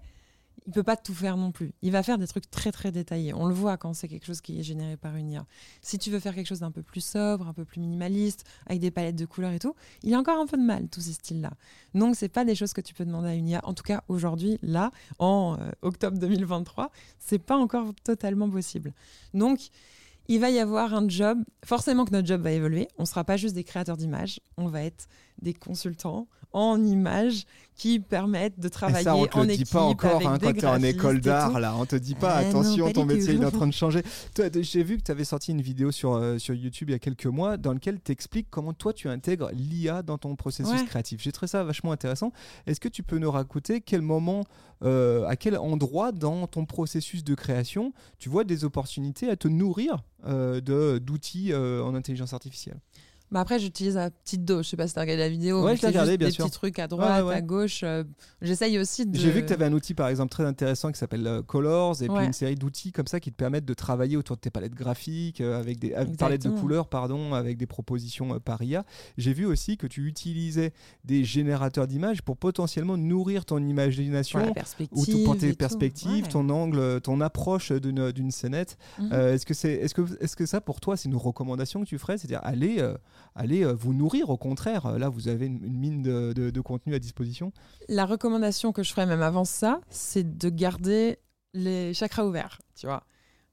[0.67, 1.73] il peut pas tout faire non plus.
[1.83, 3.35] Il va faire des trucs très très détaillés.
[3.35, 5.47] On le voit quand c'est quelque chose qui est généré par une IA.
[5.81, 8.81] Si tu veux faire quelque chose d'un peu plus sobre, un peu plus minimaliste, avec
[8.81, 11.13] des palettes de couleurs et tout, il a encore un peu de mal tous ces
[11.13, 11.53] styles-là.
[11.95, 13.61] Donc c'est pas des choses que tu peux demander à une IA.
[13.65, 18.93] En tout cas aujourd'hui, là, en euh, octobre 2023, c'est pas encore totalement possible.
[19.35, 19.71] Donc
[20.29, 21.43] il va y avoir un job.
[21.65, 22.87] Forcément que notre job va évoluer.
[22.99, 24.41] On sera pas juste des créateurs d'images.
[24.57, 25.09] On va être
[25.43, 27.45] des consultants en images
[27.77, 30.53] qui permettent de travailler ça, on te en le équipe dit pas encore hein, quand
[30.53, 31.59] tu es en école d'art.
[31.59, 33.73] Là, on te dit pas, non, attention, pas ton métier il est en train de
[33.73, 34.03] changer.
[34.61, 36.99] J'ai vu que tu avais sorti une vidéo sur, euh, sur YouTube il y a
[36.99, 40.85] quelques mois dans laquelle tu expliques comment toi tu intègres l'IA dans ton processus Ouais.
[40.85, 41.23] créatif.
[41.23, 42.33] J'ai trouvé ça vachement intéressant.
[42.67, 44.45] Est-ce que tu peux nous raconter quel moment,
[44.85, 49.49] euh, à quel endroit dans ton processus de création tu vois des opportunités à te
[49.49, 50.61] nourrir euh,
[51.01, 52.79] d'outils en intelligence artificielle?
[53.33, 54.65] Bah après, j'utilise à petite dose.
[54.65, 55.63] Je sais pas si tu as regardé la vidéo.
[55.65, 56.45] Ouais, mais je l'ai regardé, bien des sûr.
[56.47, 57.35] petits trucs à droite, Ouais, ouais.
[57.37, 57.83] à gauche.
[57.85, 58.03] euh,
[58.43, 59.17] J'essaye aussi de.
[59.17, 62.03] J'ai vu que tu avais un outil par exemple très intéressant qui s'appelle euh, Colors
[62.03, 64.51] et puis une série d'outils comme ça qui te permettent de travailler autour de tes
[64.51, 68.85] palettes graphiques euh, avec des avec- palettes de couleurs pardon avec des propositions par IA.
[69.17, 70.73] J'ai vu aussi que tu utilisais
[71.05, 74.53] des générateurs d'images pour potentiellement nourrir ton imagination
[74.93, 78.77] ou tout pour tes perspectives, ton angle, ton approche d'une scénette.
[79.13, 81.87] Euh, est-ce que c'est est-ce que est-ce que ça pour toi c'est une recommandation que
[81.89, 82.95] tu ferais, c'est-à-dire allez euh,
[83.35, 84.99] allez euh, vous nourrir au contraire.
[84.99, 87.53] Là vous avez une, mine de, contenu à disposition.
[87.89, 91.19] La recommandation que je ferais même avant ça, c'est de garder
[91.55, 93.03] les chakras ouverts, tu vois.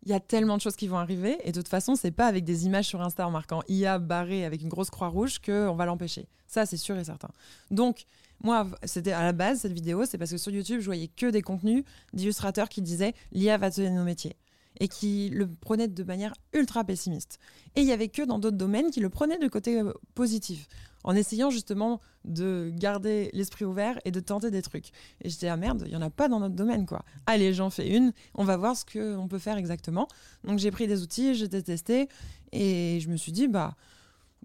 [0.03, 2.27] Il y a tellement de choses qui vont arriver et de toute façon, c'est pas
[2.27, 5.75] avec des images sur Insta en marquant IA barré avec une grosse croix rouge qu'on
[5.75, 6.27] va l'empêcher.
[6.45, 7.29] Ça, c'est sûr et certain.
[7.71, 8.05] Donc,
[8.41, 11.25] moi, c'était à la base, cette vidéo, c'est parce que sur YouTube, je voyais que
[11.25, 14.37] des contenus d'illustrateurs qui disaient l'IA va tuer nos métiers
[14.79, 17.39] et qui le prenaient de manière ultra pessimiste.
[17.75, 20.67] Et il y avait que dans d'autres domaines qui le prenaient de côté euh, positif,
[21.03, 24.89] en essayant justement de garder l'esprit ouvert et de tenter des trucs.
[25.21, 27.03] Et j'étais ah merde, il y en a pas dans notre domaine quoi.
[27.25, 30.07] Allez, j'en fais une, on va voir ce que on peut faire exactement.
[30.43, 32.09] Donc j'ai pris des outils, j'ai testé
[32.51, 33.75] et je me suis dit bah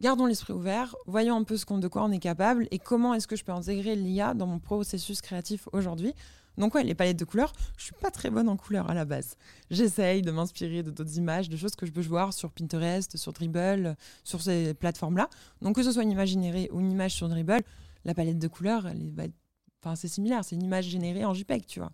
[0.00, 3.14] gardons l'esprit ouvert, voyons un peu ce qu'on, de quoi on est capable et comment
[3.14, 6.14] est-ce que je peux intégrer l'IA dans mon processus créatif aujourd'hui.
[6.58, 9.04] Donc ouais, les palettes de couleurs, je suis pas très bonne en couleurs à la
[9.04, 9.36] base.
[9.70, 13.32] J'essaye de m'inspirer de d'autres images, de choses que je peux voir sur Pinterest, sur
[13.32, 15.28] Dribble, sur ces plateformes-là.
[15.62, 17.62] Donc que ce soit une image générée ou une image sur Dribble,
[18.04, 19.34] la palette de couleurs, elle va être...
[19.82, 21.92] enfin, c'est similaire, c'est une image générée en JPEG, tu vois.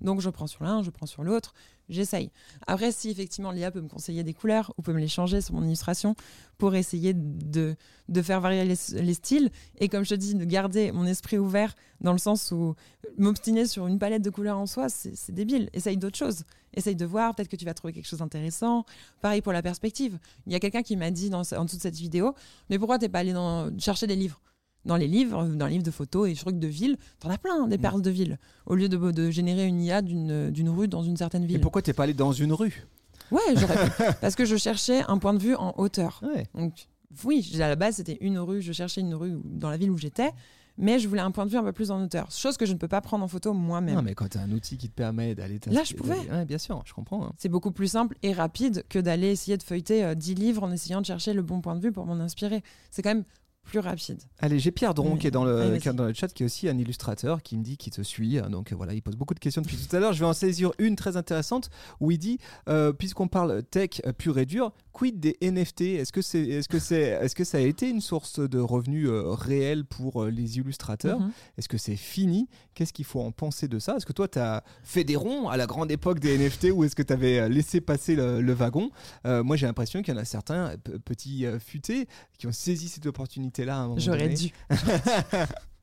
[0.00, 1.54] Donc je prends sur l'un, je prends sur l'autre,
[1.88, 2.30] j'essaye.
[2.66, 5.54] Après, si effectivement l'IA peut me conseiller des couleurs ou peut me les changer sur
[5.54, 6.14] mon illustration
[6.58, 7.76] pour essayer de,
[8.08, 11.38] de faire varier les, les styles, et comme je te dis, de garder mon esprit
[11.38, 12.74] ouvert dans le sens où
[13.18, 15.70] m'obstiner sur une palette de couleurs en soi, c'est débile.
[15.72, 16.44] Essaye d'autres choses.
[16.74, 18.84] Essaye de voir, peut-être que tu vas trouver quelque chose d'intéressant.
[19.22, 20.18] Pareil pour la perspective.
[20.46, 22.34] Il y a quelqu'un qui m'a dit dans, en dessous de cette vidéo,
[22.68, 23.34] mais pourquoi t'es pas allé
[23.78, 24.40] chercher des livres?
[24.86, 27.66] Dans les livres, dans les livres de photos et trucs de ville, t'en as plein
[27.66, 27.80] des mm.
[27.80, 28.38] perles de ville.
[28.64, 31.56] Au lieu de, de générer une IA d'une rue dans une certaine ville.
[31.56, 32.86] Et pourquoi t'es pas allé dans une rue?
[33.30, 33.40] Ouais.
[34.20, 36.22] Parce que je cherchais un point de vue en hauteur.
[36.54, 36.88] Donc,
[37.24, 38.62] oui, à la base, c'était une rue.
[38.62, 40.32] Je cherchais une rue dans la ville où j'étais
[40.78, 42.30] mais je voulais un point de vue un peu plus en hauteur.
[42.30, 43.94] Chose que je ne peux pas prendre en photo moi-même.
[43.94, 45.58] Non, mais quand tu as un outil qui te permet d'aller.
[45.66, 46.18] Là, je pouvais.
[46.30, 47.24] Ouais, bien sûr, je comprends.
[47.24, 47.32] Hein.
[47.38, 50.70] C'est beaucoup plus simple et rapide que d'aller essayer de feuilleter 10 euh, livres en
[50.70, 52.62] essayant de chercher le bon point de vue pour m'en inspirer.
[52.90, 53.24] C'est quand même
[53.66, 54.22] plus rapide.
[54.38, 56.78] Allez, j'ai Pierre Dron qui est dans le, dans le chat, qui est aussi un
[56.78, 58.40] illustrateur, qui me dit qu'il te suit.
[58.48, 60.12] Donc voilà, il pose beaucoup de questions depuis tout à l'heure.
[60.12, 61.68] Je vais en saisir une très intéressante
[62.00, 62.38] où il dit,
[62.68, 66.78] euh, puisqu'on parle tech pur et dur, quid des NFT Est-ce que, c'est, est-ce, que
[66.78, 70.56] c'est, est-ce que ça a été une source de revenus euh, réelle pour euh, les
[70.56, 71.20] illustrateurs?
[71.20, 71.32] Mhm.
[71.58, 72.48] Est-ce que c'est fini?
[72.74, 73.96] Qu'est-ce qu'il faut en penser de ça?
[73.96, 76.84] Est-ce que toi, tu as fait des ronds à la grande époque des NFT ou
[76.84, 78.90] est-ce que tu avais laissé passer le, wagon?
[79.24, 80.72] Moi, j'ai l'impression qu'il y en a certains
[81.04, 84.50] petits futés qui ont saisi cette opportunité là J'aurais dû.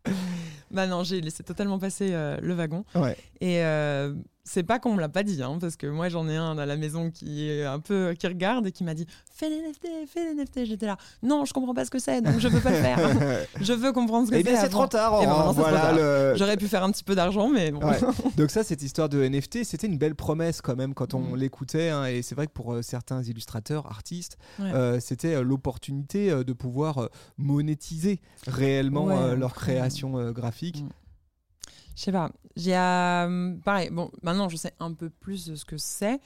[0.71, 2.83] bah non, j'ai laissé totalement passer euh, le wagon.
[2.95, 3.15] Ouais.
[3.39, 4.13] Et euh,
[4.43, 6.65] c'est pas qu'on me l'a pas dit, hein, parce que moi j'en ai un à
[6.65, 9.87] la maison qui est un peu qui regarde et qui m'a dit fais les NFT,
[10.07, 10.65] fais les NFT.
[10.65, 13.47] J'étais là, non, je comprends pas ce que c'est, donc je veux pas le faire.
[13.61, 14.41] je veux comprendre ce que c'est.
[14.41, 15.21] Eh bien, c'est trop tard.
[15.55, 17.81] Ben, J'aurais pu faire un petit peu d'argent, mais bon.
[18.37, 21.37] Donc ça, cette histoire de NFT, c'était une belle promesse quand même quand on mm.
[21.37, 26.43] l'écoutait, hein, et c'est vrai que pour euh, certains illustrateurs, artistes, euh, c'était euh, l'opportunité
[26.43, 30.83] de pouvoir monétiser réellement leur création graphique.
[30.83, 30.89] Mm.
[31.95, 32.31] Je sais pas.
[32.55, 33.89] J'ai euh, pareil.
[33.91, 36.19] Bon, maintenant je sais un peu plus de ce que c'est,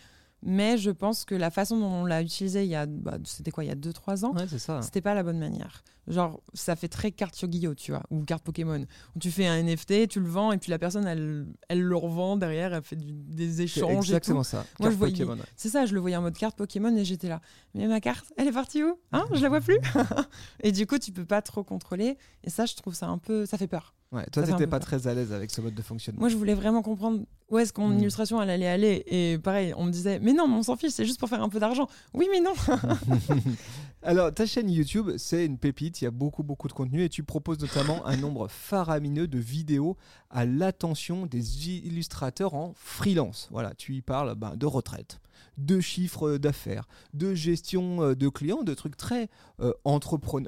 [0.44, 3.52] mais je pense que la façon dont on l'a utilisé il y a, bah, c'était
[3.52, 4.82] quoi, il y a 2-3 ans, c'est ça.
[4.82, 5.84] C'était pas la bonne manière.
[6.08, 8.86] Genre, ça fait très carte Yu-Gi-Oh, tu vois, ou carte Pokémon.
[9.16, 11.96] Où tu fais un NFT, tu le vends, et puis la personne, elle, elle le
[11.98, 14.06] revend derrière, elle fait des échanges.
[14.06, 14.66] C'est exactement ça.
[14.80, 15.26] Moi, je voyais,
[15.58, 17.42] c'est ça, je le voyais en mode carte Pokémon, et j'étais là.
[17.74, 18.98] Mais ma carte, elle est partie où?
[19.12, 19.26] Hein?
[19.34, 19.80] Je la vois plus?
[20.64, 22.18] et du coup, tu peux pas trop contrôler.
[22.46, 23.94] Et ça, je trouve ça un peu, ça fait peur.
[24.12, 26.22] Ouais, toi, t'étais pas très à l'aise avec ce mode de fonctionnement.
[26.22, 28.00] Moi, je voulais vraiment comprendre où est-ce que mon hmm.
[28.00, 29.04] illustration elle allait aller.
[29.08, 31.50] Et pareil, on me disait, mais non, on s'en fiche, c'est juste pour faire un
[31.50, 31.90] peu d'argent.
[32.14, 32.54] Oui, mais non.
[34.04, 36.02] Alors, ta chaîne YouTube, c'est une pépite.
[36.02, 39.40] Il y a beaucoup, beaucoup de contenu et tu proposes notamment un nombre faramineux de
[39.40, 39.98] vidéos
[40.30, 43.50] à l'attention des illustrateurs en freelance.
[43.52, 45.20] Voilà, tu y parles ben, de retraite,
[45.58, 49.30] de chiffres d'affaires, de gestion euh, de clients, de trucs très
[49.60, 49.74] euh,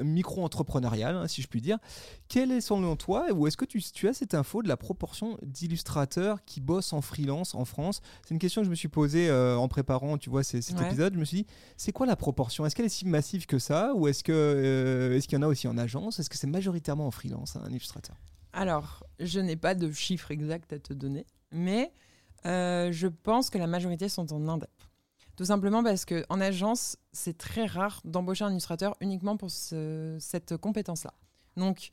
[0.04, 1.78] micro-entrepreneurial, hein, si je puis dire.
[2.28, 5.38] Quel est selon toi, ou est-ce que tu, tu, as cette info de la proportion
[5.42, 8.02] d'illustrateurs qui bossent en freelance en France?
[8.24, 11.14] C'est une question que je me suis posée euh, en préparant, tu vois, cet épisode.
[11.16, 12.66] Je me suis dit, c'est quoi la proportion?
[12.66, 15.48] Est-ce qu'elle est si massive que ça, ou est-ce que est-ce qu'il y en a
[15.48, 16.20] aussi en agence?
[16.20, 18.16] Est-ce que c'est majoritairement en freelance un illustrateur?
[18.54, 21.92] Alors, je n'ai pas de chiffre exact à te donner, mais
[22.46, 24.70] je pense que la majorité sont en indep.
[25.40, 31.14] Tout simplement parce qu'en agence, c'est très rare d'embaucher un illustrateur uniquement pour cette compétence-là.
[31.56, 31.92] Donc,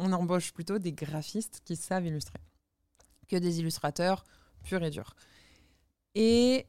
[0.00, 2.40] on embauche plutôt des graphistes qui savent illustrer
[3.28, 4.24] que des illustrateurs
[4.64, 5.14] purs et durs.
[6.16, 6.66] Et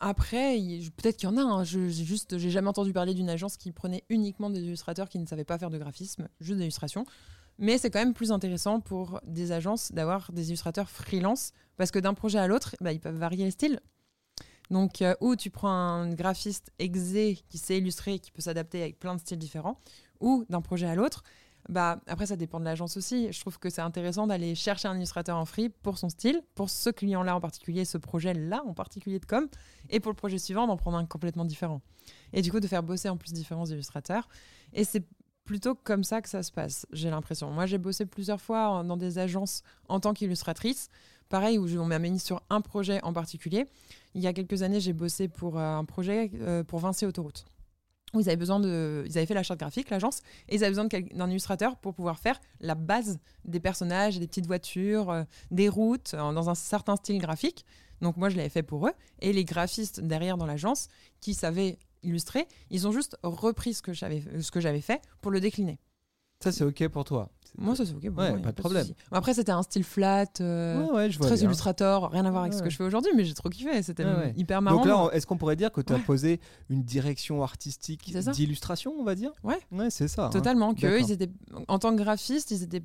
[0.00, 0.58] après,
[0.96, 1.42] peut-être qu'il y en a.
[1.42, 1.62] Hein.
[1.62, 5.26] Je, juste, j'ai jamais entendu parler d'une agence qui prenait uniquement des illustrateurs qui ne
[5.26, 7.06] savaient pas faire de graphisme, juste d'illustration.
[7.58, 12.00] Mais c'est quand même plus intéressant pour des agences d'avoir des illustrateurs freelance parce que
[12.00, 13.78] d'un projet à l'autre, bah, ils peuvent varier les styles.
[14.70, 18.98] Donc, euh, ou tu prends un graphiste exé qui sait illustrer, qui peut s'adapter avec
[18.98, 19.78] plein de styles différents,
[20.20, 21.22] ou d'un projet à l'autre.
[21.68, 23.32] Bah, après, ça dépend de l'agence aussi.
[23.32, 26.68] Je trouve que c'est intéressant d'aller chercher un illustrateur en free pour son style, pour
[26.68, 29.48] ce client-là en particulier, ce projet-là en particulier de com,
[29.90, 31.80] et pour le projet suivant, d'en prendre un complètement différent.
[32.32, 34.28] Et du coup, de faire bosser en plus différents illustrateurs.
[34.74, 35.06] Et c'est
[35.44, 37.50] plutôt comme ça que ça se passe, j'ai l'impression.
[37.50, 40.88] Moi, j'ai bossé plusieurs fois dans des agences en tant qu'illustratrice.
[41.34, 43.66] Pareil, où on m'a mis sur un projet en particulier.
[44.14, 47.44] Il y a quelques années, j'ai bossé pour euh, un projet euh, pour Vinci Autoroute.
[48.14, 50.86] Ils avaient besoin de, ils avaient fait la charte graphique, l'agence, et ils avaient besoin
[50.86, 56.14] d'un illustrateur pour pouvoir faire la base des personnages, des petites voitures, euh, des routes,
[56.14, 57.66] dans un certain style graphique.
[58.00, 58.92] Donc moi, je l'avais fait pour eux.
[59.18, 60.86] Et les graphistes derrière dans l'agence,
[61.20, 65.80] qui savaient illustrer, ils ont juste repris ce que j'avais fait pour le décliner.
[66.38, 68.12] Ça, c'est OK pour toi moi, ça c'est ok.
[68.14, 68.86] pas de problème.
[69.12, 72.76] Après, c'était un style flat, euh, très illustrator, rien à voir avec ce que je
[72.76, 73.82] fais aujourd'hui, mais j'ai trop kiffé.
[73.82, 74.04] C'était
[74.36, 74.78] hyper marrant.
[74.78, 79.04] Donc là, est-ce qu'on pourrait dire que tu as posé une direction artistique d'illustration, on
[79.04, 79.32] va dire?
[79.42, 79.58] Ouais.
[79.72, 80.26] Ouais, c'est ça.
[80.26, 80.30] Hein.
[80.30, 80.74] Totalement.
[80.74, 81.30] Que ils étaient,
[81.68, 82.82] en tant que graphiste, ils étaient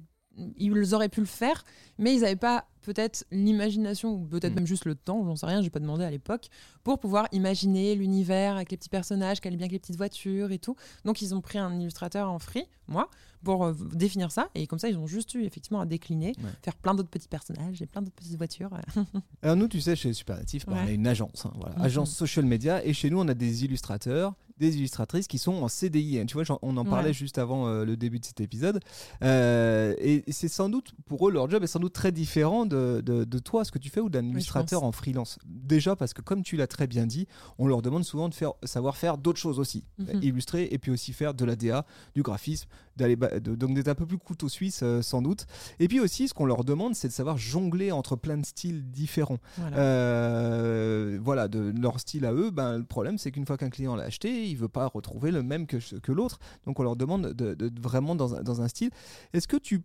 [0.58, 1.64] ils auraient pu le faire,
[1.98, 4.56] mais ils n'avaient pas peut-être l'imagination ou peut-être Mm.
[4.56, 6.48] même juste le temps, j'en sais rien, j'ai pas demandé à l'époque,
[6.84, 10.60] pour pouvoir imaginer l'univers avec les petits personnages, qu'elle bien avec les petites voitures et
[10.60, 10.76] tout.
[11.06, 13.10] Donc ils ont pris un illustrateur en free, moi,
[13.44, 16.50] pour euh, définir ça et comme ça ils ont juste eu effectivement à décliner, Ouais.
[16.62, 18.70] faire plein d'autres petits personnages et plein d'autres petites voitures.
[19.42, 21.84] Alors nous, tu sais, chez Superlatif, bah, on a une agence, hein, voilà, Mhm.
[21.86, 25.70] agence social media, et chez nous, on a des illustrateurs, des illustratrices qui sont en
[25.70, 26.20] CDI.
[26.20, 26.26] hein.
[26.26, 27.14] Tu vois, on en parlait Ouais.
[27.14, 28.82] juste avant euh, le début de cet épisode.
[29.24, 33.02] Euh, et c'est sans doute, pour eux, leur job est sans doute très différent de,
[33.06, 35.38] de- de toi, ce que tu fais, ou d'un illustrateur en freelance.
[35.46, 38.54] Déjà, parce que comme tu l'as très bien dit, on leur demande souvent de faire,
[38.64, 39.84] savoir faire d'autres choses aussi.
[39.98, 40.22] Mhm.
[40.24, 44.06] Illustrer et puis aussi faire de la DA, du graphisme, d'aller donc d'être un peu
[44.06, 45.46] plus couteau suisse, euh, sans doute.
[45.80, 48.90] Et puis aussi, ce qu'on leur demande, c'est de savoir jongler entre plein de styles
[48.90, 49.40] différents.
[49.58, 49.78] Voilà.
[49.78, 53.96] Euh, voilà, de leur style à eux, ben, le problème c'est qu'une fois qu'un client
[53.96, 56.40] l'a acheté, il veut pas retrouver le même que, que l'autre.
[56.66, 58.90] Donc on leur demande de, de- vraiment dans un, dans un style.
[59.34, 59.82] Est-ce que tu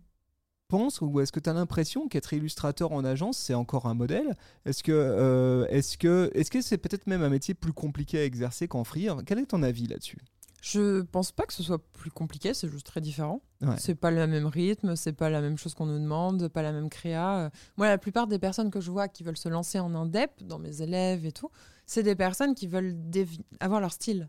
[0.67, 4.35] penses ou est-ce que tu as l'impression qu'être illustrateur en agence c'est encore un modèle?
[4.65, 8.23] Est-ce que euh, est-ce que est-ce que c'est peut-être même un métier plus compliqué à
[8.23, 9.07] exercer qu'en free?
[9.25, 10.19] Quel est ton avis là-dessus?
[10.61, 13.43] Je pense pas que ce soit plus compliqué, c'est juste très différent.
[13.61, 13.75] Ouais.
[13.77, 16.71] C'est pas le même rythme, c'est pas la même chose qu'on nous demande, pas la
[16.71, 17.51] même créa.
[17.77, 20.57] Moi, la plupart des personnes que je vois qui veulent se lancer en indep, dans
[20.57, 21.51] mes élèves et tout,
[21.85, 22.95] c'est des personnes qui veulent
[23.59, 24.27] avoir leur style.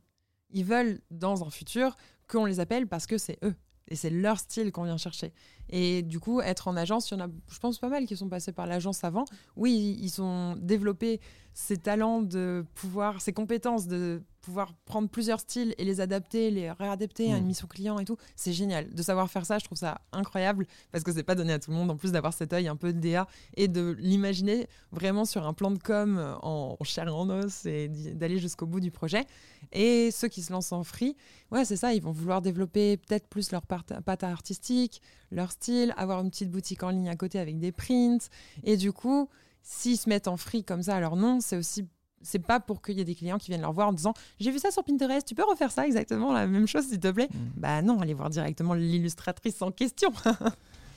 [0.50, 1.96] Ils veulent, dans un futur,
[2.28, 3.54] qu'on les appelle parce que c'est eux.
[3.88, 5.32] Et c'est leur style qu'on vient chercher.
[5.70, 8.16] Et du coup, être en agence, il y en a, je pense, pas mal qui
[8.16, 9.24] sont passés par l'agence avant.
[9.56, 11.20] Oui, ils ont développé
[11.54, 16.70] ces talents de pouvoir, ces compétences de pouvoir prendre plusieurs styles et les adapter, les
[16.70, 17.38] réadapter à Mm.
[17.40, 18.16] une mission client et tout.
[18.36, 18.94] C'est génial.
[18.94, 21.72] De savoir faire ça, je trouve ça incroyable parce que c'est pas donné à tout
[21.72, 23.26] le monde en plus d'avoir cet œil un peu de DA
[23.56, 27.88] et de l'imaginer vraiment sur un plan de com en chair et en os et
[27.88, 29.24] d'aller jusqu'au bout du projet.
[29.72, 31.16] Et ceux qui se lancent en free,
[31.50, 36.20] ouais, c'est ça, ils vont vouloir développer peut-être plus leur patte artistique, leur style, avoir
[36.20, 38.28] une petite boutique en ligne à côté avec des prints.
[38.62, 39.28] Et du coup,
[39.62, 41.84] s'ils se mettent en free comme ça à leur nom, c'est aussi
[42.26, 44.50] c'est pas pour qu'il y ait des clients qui viennent leur voir en disant j'ai
[44.50, 47.28] vu ça sur Pinterest, tu peux refaire ça exactement la même chose s'il te plaît?
[47.32, 47.38] Mm.
[47.56, 50.12] Bah non, allez voir directement l'illustratrice en question.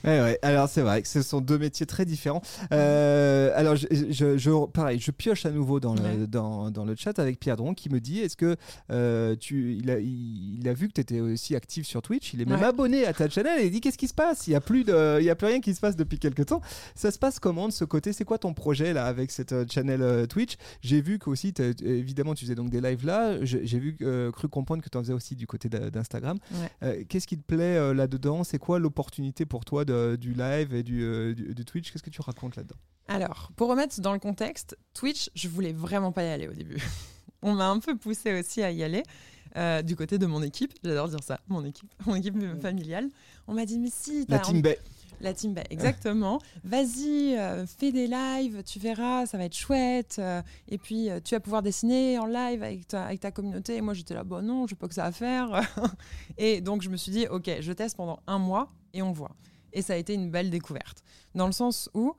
[0.04, 0.38] Ouais, ouais.
[0.42, 2.42] Alors c'est vrai que ce sont deux métiers très différents.
[2.72, 6.26] Euh, alors je, je- je- pareil, je pioche à nouveau dans le, Ouais.
[6.26, 8.56] dans, dans le chat avec Pierre Dron qui me dit est-ce que
[8.90, 12.32] euh, tu, il, a, il, il a vu que tu étais aussi actif sur Twitch,
[12.34, 14.46] il est même abonné à ta chaîne et il dit qu'est-ce qui se passe?
[14.46, 16.46] Il n'y a, plus de- il y a plus rien qui se passe depuis quelques
[16.46, 16.60] temps.
[16.94, 18.12] Ça se passe comment de ce côté?
[18.12, 20.54] C'est quoi ton projet là avec cette euh, channel euh, Twitch?
[20.82, 23.44] J'ai vu qu'aussi, t'as- évidemment, tu faisais donc des lives là.
[23.44, 23.96] J'ai vu,
[24.32, 26.38] cru comprendre que tu en faisais aussi du côté d'Instagram.
[27.08, 28.44] Qu'est-ce qui te plaît là-dedans?
[28.44, 32.02] C'est quoi l'opportunité pour toi de- du live et du, euh, du- du Twitch Qu'est-ce
[32.02, 32.76] que tu racontes là-dedans
[33.08, 36.76] Alors, pour remettre dans le contexte, Twitch, je voulais vraiment pas y aller au début.
[37.42, 39.02] On m'a un peu poussé aussi à y aller.
[39.56, 43.08] euh, du côté de mon équipe, j'adore dire ça, mon équipe, mon équipe familiale.
[43.48, 44.78] On m'a dit mais si, La Team Bay.
[45.22, 46.40] La team Bay, exactement.
[46.64, 50.16] Vas-y, euh, fais des lives, tu verras, ça va être chouette.
[50.18, 53.76] euh, et puis, tu vas pouvoir dessiner en live avec ta, avec ta communauté.
[53.76, 55.60] Et moi, j'étais là, bon, non, je pas que ça à faire.
[56.38, 59.32] et donc, je me suis dit, OK, je teste pendant un mois et on voit.
[59.72, 61.02] Et ça a été une belle découverte.
[61.34, 62.14] Dans le sens où,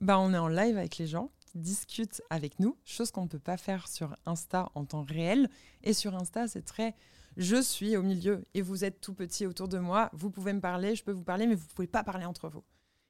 [0.00, 3.28] bah, on est en live avec les gens qui discutent avec nous, chose qu'on ne
[3.28, 5.48] peut pas faire sur Insta en temps réel.
[5.82, 6.94] Et sur Insta, c'est très
[7.36, 10.60] je suis au milieu et vous êtes tout petit autour de moi, vous pouvez me
[10.60, 12.62] parler, je peux vous parler, mais vous pouvez pas parler entre vous.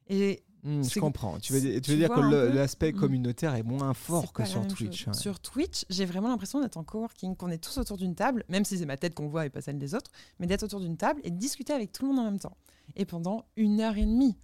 [0.09, 1.39] Et Hmm, je comprends.
[1.41, 2.97] Tu veux, dire- tu que l'aspect Mm.
[2.97, 5.07] communautaire est moins fort que sur Twitch.
[5.07, 5.13] ouais.
[5.13, 8.65] Sur Twitch, j'ai vraiment l'impression d'être en coworking, qu'on est tous autour d'une table, même
[8.65, 10.97] si c'est ma tête qu'on voit et pas celle des autres, mais d'être autour d'une
[10.97, 12.57] table et de discuter avec tout le monde en même temps.
[12.97, 14.37] Et pendant une heure et demie.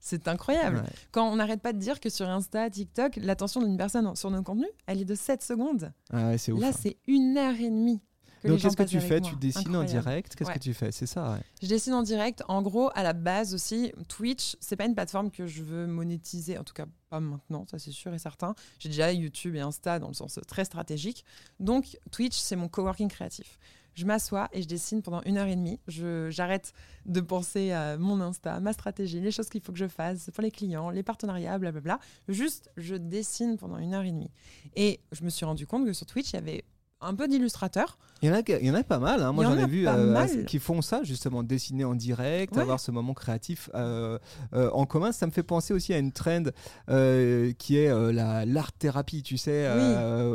[0.00, 0.76] C'est incroyable.
[0.76, 0.92] Ouais.
[1.12, 4.42] Quand on n'arrête pas de dire que sur Insta, TikTok, l'attention d'une personne sur nos
[4.42, 5.92] contenus, elle est de 7 secondes.
[6.12, 6.60] Ah ouais, c'est ouf.
[6.60, 6.72] Là, hein.
[6.78, 8.02] c'est une heure et demie.
[8.42, 9.20] Que Donc qu'est-ce que tu fais?
[9.20, 9.30] moi.
[9.30, 10.34] Tu dessines en direct?
[10.36, 10.54] Qu'est-ce Ouais.
[10.56, 10.92] que tu fais?
[10.92, 11.32] C'est ça.
[11.32, 11.38] ouais.
[11.62, 12.42] Je dessine en direct.
[12.48, 16.58] En gros, à la base aussi, Twitch, c'est pas une plateforme que je veux monétiser,
[16.58, 18.54] en tout cas pas maintenant, ça c'est sûr et certain.
[18.80, 21.24] J'ai déjà YouTube et Insta dans le sens très stratégique.
[21.60, 23.58] Donc Twitch, c'est mon coworking créatif.
[23.94, 25.78] Je m'assois et je dessine pendant une heure et demie.
[25.86, 26.72] J'arrête
[27.06, 30.42] de penser à mon Insta, ma stratégie, les choses qu'il faut que je fasse pour
[30.42, 32.00] les clients, les partenariats, blablabla.
[32.28, 34.30] Juste, je dessine pendant une heure et demie.
[34.74, 36.64] Et je me suis rendu compte que sur Twitch, il y avait
[37.04, 37.98] un peu d'illustrateurs.
[38.22, 39.22] Il y, en a, il y en a pas mal.
[39.22, 39.32] hein.
[39.32, 42.62] Moi, j'en ai vu euh, qui font ça, justement, dessiner en direct, Ouais.
[42.62, 44.18] avoir ce moment créatif euh,
[44.54, 45.12] euh, en commun.
[45.12, 46.44] Ça me fait penser aussi à une trend
[46.88, 49.68] euh, qui est la l'art thérapie, tu sais,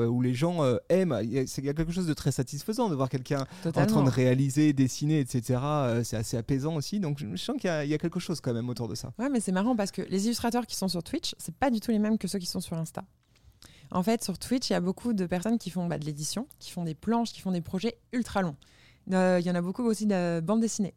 [0.08, 0.60] où les gens
[0.90, 1.18] aiment.
[1.24, 3.46] Il y, a, c'est- il y a quelque chose de très satisfaisant de voir quelqu'un
[3.66, 5.60] en train de réaliser, dessiner, etc.
[6.04, 7.00] C'est assez apaisant aussi.
[7.00, 9.12] Donc, je sens qu'il y y a quelque chose quand même autour de ça.
[9.18, 11.80] Ouais, mais c'est marrant parce que les illustrateurs qui sont sur Twitch, c'est pas du
[11.80, 13.04] tout les mêmes que ceux qui sont sur Insta.
[13.92, 16.48] En fait, sur Twitch, il y a beaucoup de personnes qui font bah, de l'édition,
[16.60, 18.56] qui font des planches, qui font des projets ultra longs.
[19.12, 20.94] Euh, Il y en a beaucoup aussi de bande dessinée.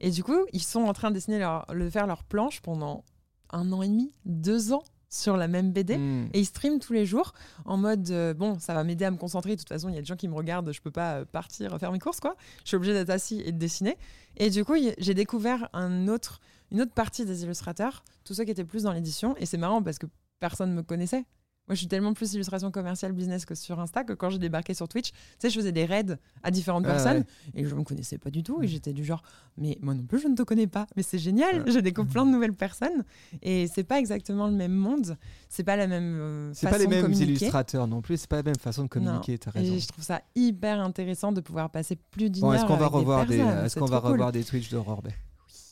[0.00, 3.04] Et du coup, ils sont en train de dessiner leur, de faire leur planche pendant
[3.50, 5.98] un an et demi, deux ans sur la même BD.
[5.98, 6.28] Hmm.
[6.32, 9.16] Et ils streament tous les jours en mode euh, bon, ça va m'aider à me
[9.16, 9.56] concentrer.
[9.56, 11.24] De toute façon, il y a des gens qui me regardent, je peux pas euh,
[11.24, 12.36] partir faire mes courses quoi.
[12.62, 13.98] Je suis obligée d'être assis et de dessiner.
[14.36, 18.52] Et du coup, j'ai découvert un autre, une autre partie des illustrateurs, tous ceux qui
[18.52, 19.36] étaient plus dans l'édition.
[19.38, 20.06] Et c'est marrant parce que
[20.38, 21.24] personne me connaissait.
[21.70, 24.74] Moi, je suis tellement plus illustration commerciale business que sur Insta que quand j'ai débarqué
[24.74, 27.62] sur Twitch, tu sais, je faisais des raids à différentes Ah, personnes ouais.
[27.62, 28.60] et je me connaissais pas du tout.
[28.60, 29.22] Et j'étais du genre,
[29.56, 30.88] mais moi non plus, je ne te connais pas.
[30.96, 31.70] Mais c'est génial, Ouais.
[31.72, 33.04] je découvre plein de nouvelles personnes.
[33.40, 35.16] Et c'est pas exactement le même monde,
[35.48, 38.42] c'est pas la même euh, C'est pas les mêmes illustrateurs non plus, c'est pas la
[38.42, 39.72] même façon de communiquer, t'as raison.
[39.72, 42.76] Et je trouve ça hyper intéressant de pouvoir passer plus d'une Bon, heure est-ce qu'on
[42.78, 44.10] va revoir des des, est-ce qu'on va cool.
[44.10, 45.14] revoir des Twitch de Rorbet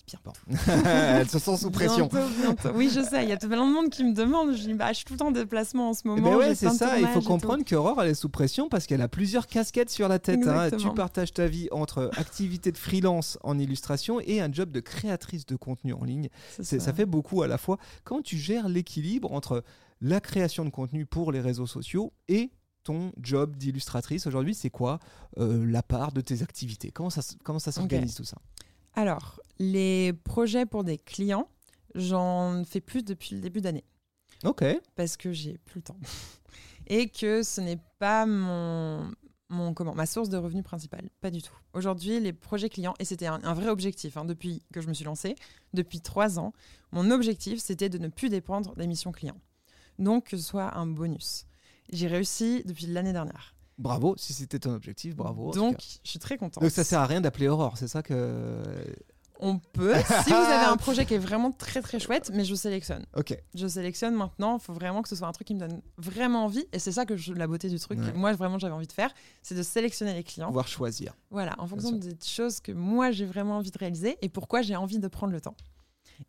[0.09, 0.73] Oui, bientôt.
[0.87, 2.07] Elles se sont sous pression.
[2.07, 2.69] Bientôt, bientôt.
[2.75, 4.55] Oui, je sais, il y a plein de monde qui me demande.
[4.55, 6.31] Je dis, bah, je suis tout le temps en déplacement en ce Eh moment.
[6.31, 6.99] ben ouais, c'est ça.
[6.99, 7.27] Il faut tout.
[7.29, 10.47] comprendre que Aurore, elle est sous pression parce qu'elle a plusieurs casquettes sur la tête.
[10.47, 10.71] hein.
[10.77, 15.47] Tu partages ta vie entre activité de freelance en illustration et un job de créatrice
[15.47, 16.29] de contenu en ligne.
[16.61, 17.79] Ça fait beaucoup à la fois.
[18.05, 19.63] Comment tu gères l'équilibre entre
[20.01, 22.51] la création de contenu pour les réseaux sociaux et
[22.85, 24.55] ton job d'illustratrice aujourd'hui?
[24.55, 24.99] C'est quoi
[25.39, 26.91] euh, la part de tes activités?
[26.91, 28.39] Comment ça, comment ça s'organise tout ça?
[28.95, 31.49] Alors, les projets pour des clients,
[31.95, 33.85] j'en fais plus depuis le début d'année.
[34.45, 34.65] Ok.
[34.95, 35.99] parce que j'ai plus le temps.
[36.87, 39.11] Et que ce n'est pas mon,
[39.51, 41.09] mon comment ma source de revenus principale.
[41.21, 41.57] Pas du tout.
[41.73, 44.95] Aujourd'hui les projets clients et c'était un, un vrai objectif hein, depuis que je me
[44.95, 45.35] suis lancée
[45.75, 46.53] depuis trois ans
[46.93, 49.41] mon objectif c'était de ne plus dépendre des missions clients.
[49.99, 51.45] Donc que ce soit un bonus.
[51.91, 54.15] J'ai réussi depuis l'année dernière Bravo.
[54.19, 55.53] Si c'était ton objectif, bravo.
[55.53, 58.61] donc je suis très contente Donc ça sert à rien d'appeler Aurore, c'est ça que.
[59.41, 62.57] on peut si vous avez un projet qui est vraiment très très chouette mais je
[62.57, 63.37] sélectionne Ok.
[63.55, 64.59] je sélectionne maintenant.
[64.59, 66.67] Il faut vraiment que ce soit un truc qui me donne vraiment envie.
[66.73, 68.11] Et c'est ça que je- la beauté du truc, Ouais.
[68.11, 70.49] que moi vraiment j'avais envie de faire, c'est de sélectionner les clients.
[70.49, 71.15] Pouvoir choisir.
[71.31, 74.75] Voilà, en fonction des choses que moi j'ai vraiment envie de réaliser et pourquoi j'ai
[74.75, 75.55] envie de prendre le temps.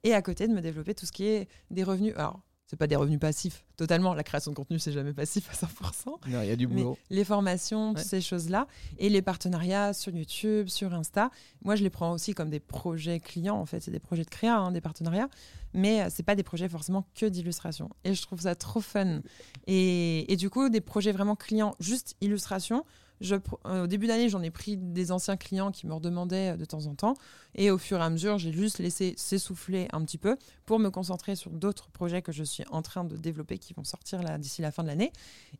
[0.03, 2.13] Et à côté de me développer tout ce qui est des revenus.
[2.15, 4.13] Alors, c'est pas des revenus passifs totalement.
[4.13, 6.05] La création de contenu, c'est jamais passif à 100%.
[6.05, 6.97] Non, Il y a du boulot.
[7.09, 8.03] les formations, toutes Ouais.
[8.03, 8.67] ces choses-là,
[8.99, 11.31] et les partenariats sur YouTube, sur Insta,
[11.63, 13.57] moi je les prends aussi comme des projets clients.
[13.59, 15.29] En fait, c'est des projets de créa, hein, des partenariats,
[15.73, 17.89] mais euh, c'est pas des projets forcément que d'illustration.
[18.03, 19.21] Et je trouve ça trop fun.
[19.65, 22.85] Et, et du coup, des projets vraiment clients, juste illustration.
[23.21, 26.65] Euh, au début d'année, j'en ai pris des anciens clients qui me redemandaient euh, de
[26.65, 27.15] temps en temps.
[27.55, 30.89] Et au fur et à mesure, j'ai juste laissé s'essouffler un petit peu pour me
[30.89, 34.61] concentrer sur d'autres projets que je suis en train de développer qui vont sortir d'ici
[34.61, 35.11] la fin de l'année.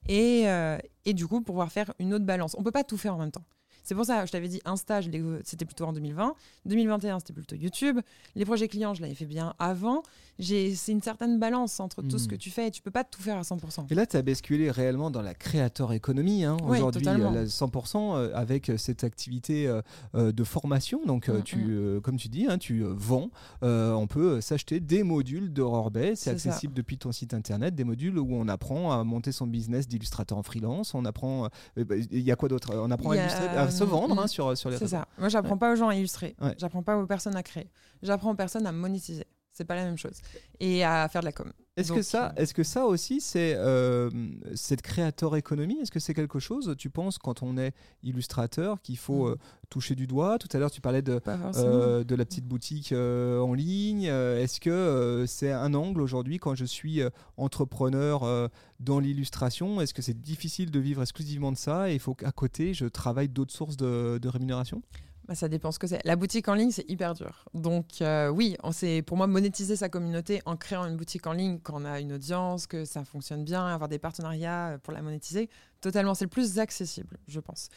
[0.08, 2.56] Et, euh, et du coup, pouvoir faire une autre balance.
[2.58, 3.46] On peut pas tout faire en même temps.
[3.90, 6.36] C'est pour ça, je t'avais dit, Insta, l'ai- c'était plutôt en 2020.
[6.68, 7.98] 2021, c'était plutôt YouTube.
[8.36, 10.04] Les projets clients, je l'avais fait bien avant.
[10.40, 12.30] C'est une certaine balance entre tout ce Mhm.
[12.30, 13.88] que tu fais et tu peux pas tout faire à 100%.
[13.90, 16.46] Et là, tu as basculé réellement dans la créateur économie.
[16.46, 17.32] hein, Oui, Aujourd'hui, totalement.
[17.32, 19.82] euh, la 100% euh, avec euh, cette activité euh,
[20.16, 21.02] euh, de formation.
[21.06, 21.68] Donc, euh, Mm, tu, mm.
[21.72, 23.32] euh, comme tu dis, hein, tu euh, vends.
[23.64, 26.16] Euh, on peut euh, s'acheter des modules de Rorbet.
[26.16, 26.50] C'est ça.
[26.50, 27.74] accessible depuis ton site internet.
[27.74, 30.94] Des modules où on apprend à monter son business d'illustrateur en freelance.
[30.94, 31.50] On apprend.
[31.78, 32.72] euh, bah, Il y a quoi d'autre?
[32.76, 34.98] On apprend à, illustrer- à se euh, vendre hein, sur, sur les C'est réseaux.
[34.98, 35.08] ça.
[35.18, 36.36] Moi, j'apprends pas aux gens à illustrer.
[36.42, 36.54] Ouais.
[36.58, 37.70] J'apprends pas aux personnes à créer.
[38.04, 39.26] J'apprends aux personnes à monétiser.
[39.52, 40.18] C'est pas la même chose.
[40.60, 41.52] Et à faire de la com.
[41.76, 44.10] Est-ce que ça, euh, est-ce que ça aussi, c'est euh,
[44.54, 47.74] cette créateur économie Est-ce que c'est quelque chose, tu penses, quand on est
[48.04, 49.32] illustrateur, qu'il faut Mhm.
[49.34, 49.36] euh,
[49.70, 50.38] toucher du doigt?
[50.40, 51.22] Tout à l'heure, tu parlais de,
[51.56, 54.04] euh, de la petite boutique en ligne.
[54.06, 57.02] Est-ce que c'est un angle aujourd'hui quand je suis
[57.38, 62.14] entrepreneur dans l'illustration Est-ce que c'est difficile de vivre exclusivement de ça et il faut
[62.14, 64.82] qu'à côté, je travaille d'autres sources de, de rémunération?
[65.30, 66.04] Bah, ça dépend ce que c'est.
[66.06, 67.46] La boutique en ligne, c'est hyper dur.
[67.54, 71.34] Donc euh, oui, on sait, pour moi, monétiser sa communauté en créant une boutique en
[71.34, 74.92] ligne quand on a une audience, que ça fonctionne bien, avoir des partenariats euh, pour
[74.92, 75.48] la monétiser,
[75.82, 77.70] totalement, c'est le plus accessible, je pense.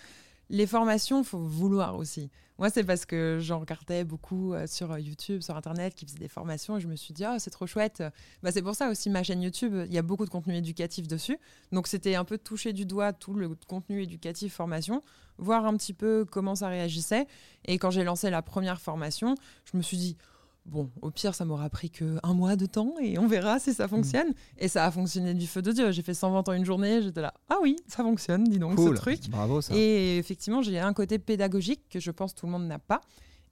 [0.53, 2.29] Les formations, faut vouloir aussi.
[2.59, 6.19] Moi, c'est parce que j'en regardais beaucoup euh, sur euh, YouTube, sur Internet, qui faisaient
[6.19, 8.03] des formations, et je me suis dit, ah, c'est trop chouette.
[8.43, 11.09] Bah, c'est pour ça aussi ma chaîne YouTube, il y a beaucoup de contenu éducatif
[11.09, 11.39] dessus.
[11.73, 15.01] Donc, c'était un peu toucher du doigt tout le contenu éducatif, formation,
[15.39, 17.27] voir un petit peu comment ça réagissait.
[17.65, 19.37] Et quand j'ai lancé la première formation,
[19.73, 20.19] je me suis dit,
[20.67, 23.73] bon, au pire, ça m'aura pris que un mois de temps et on verra si
[23.75, 24.33] ça fonctionne.
[24.59, 25.91] Et ça a fonctionné du feu de Dieu.
[25.93, 28.97] J'ai fait 120 en une journée, j'étais là, ah oui, ça fonctionne, dis donc, Cool,
[28.97, 29.29] ce truc.
[29.31, 29.75] bravo ça.
[29.77, 33.01] Et effectivement, j'ai un côté pédagogique que je pense tout le monde n'a pas.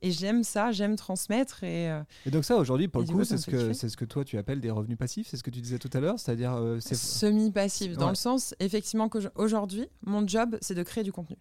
[0.03, 1.63] Et j'aime ça, j'aime transmettre.
[1.63, 4.07] Et euh, Et donc ça, aujourd'hui, pour Et le coup, c'est ce, que, ce que
[4.07, 6.55] toi, tu appelles des revenus passifs, c'est ce que tu disais tout à l'heure, c'est-à-dire...
[6.55, 11.37] euh, c'est- semi-passif, dans le sens, effectivement, qu'aujourd'hui, mon job, c'est de créer du contenu.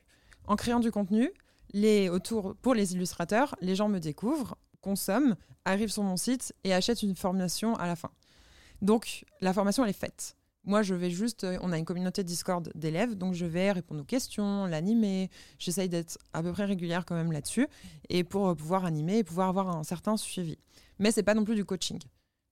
[0.46, 1.32] En créant du contenu,
[1.74, 6.74] les, autour, pour les illustrateurs, les gens me découvrent, consomment, arrivent sur mon site et
[6.74, 8.12] achètent une formation à la fin.
[8.82, 10.36] Donc, la formation, elle est faite.
[10.64, 11.44] moi, je vais juste.
[11.46, 15.30] euh, On a une communauté Discord d'élèves, donc je vais répondre aux questions, l'animer.
[15.58, 17.68] J'essaye d'être à peu près régulière quand même là-dessus,
[18.10, 20.58] et pour euh, pouvoir animer et pouvoir avoir un certain suivi.
[21.00, 22.00] Mais c'est pas non plus du coaching.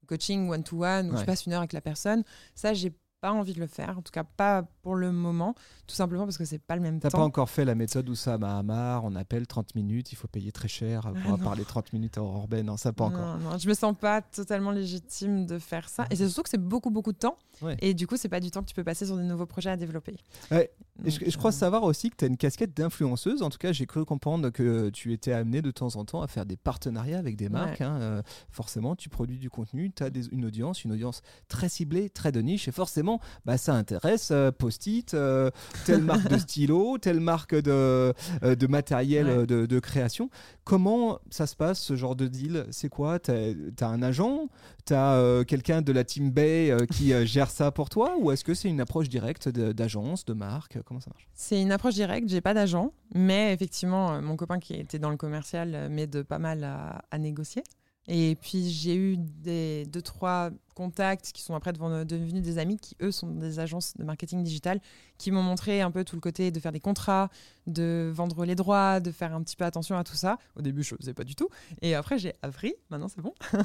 [0.07, 1.19] Coaching one-to-one, où Ouais.
[1.19, 2.23] je passe une heure avec la personne,
[2.55, 3.97] ça, j'ai pas envie de le faire.
[3.97, 5.55] En tout cas, pas pour le moment,
[5.88, 7.18] tout simplement parce que c'est pas le même T'as temps.
[7.20, 10.51] pas encore fait la méthode où ça Mahamar, on appelle 30 minutes, il faut payer
[10.51, 12.47] très cher pour Ah, parler 30 minutes à Aurore.
[12.63, 13.38] Non, ça pas encore.
[13.39, 16.05] Non, je me sens pas totalement légitime de faire ça.
[16.11, 17.38] Et c'est surtout que c'est beaucoup, beaucoup de temps.
[17.61, 17.76] Ouais.
[17.82, 19.72] Et du coup, c'est pas du temps que tu peux passer sur des nouveaux projets
[19.72, 20.15] à développer.
[20.51, 20.72] Ouais.
[21.05, 23.41] Et Donc, je, je crois euh, savoir aussi que tu as une casquette d'influenceuse.
[23.41, 26.28] En tout cas, j'ai cru comprendre que tu étais amené de temps en temps à
[26.28, 27.80] faire des partenariats avec des marques.
[27.80, 27.86] Ouais.
[27.86, 27.97] hein.
[27.99, 32.32] Euh, forcément, tu produis du contenu, tu as une audience, une audience très ciblée, très
[32.32, 32.68] de niche.
[32.68, 33.07] Et forcément,
[33.45, 35.49] bah, ça intéresse euh, Post-it, euh,
[35.86, 39.45] telle marque de stylo, telle marque de, euh, de matériel Ouais.
[39.47, 40.30] de, de création.
[40.64, 42.66] Comment ça se passe, ce genre de deal?
[42.72, 43.20] C'est quoi?
[43.20, 44.47] Tu as, un agent?
[44.86, 48.16] Tu as quelqu'un de la team Bay qui gère ça pour toi?
[48.20, 50.78] Ou est-ce que c'est une approche directe d'agence, de marque?
[50.86, 51.28] Comment ça marche?
[51.34, 55.18] C'est une approche directe, j'ai pas d'agent, mais effectivement, mon copain qui était dans le
[55.18, 57.64] commercial m'aide pas mal à, à négocier.
[58.08, 63.12] Et puis j'ai eu deux trois contacts qui sont après devenus des amis qui eux
[63.12, 64.80] sont des agences de marketing digital
[65.18, 67.30] qui m'ont montré un peu tout le côté de faire des contrats,
[67.66, 70.38] de vendre les droits, de faire un petit peu attention à tout ça.
[70.55, 71.49] Au début je faisais pas du tout
[71.82, 73.34] et après j'ai appris, maintenant c'est bon.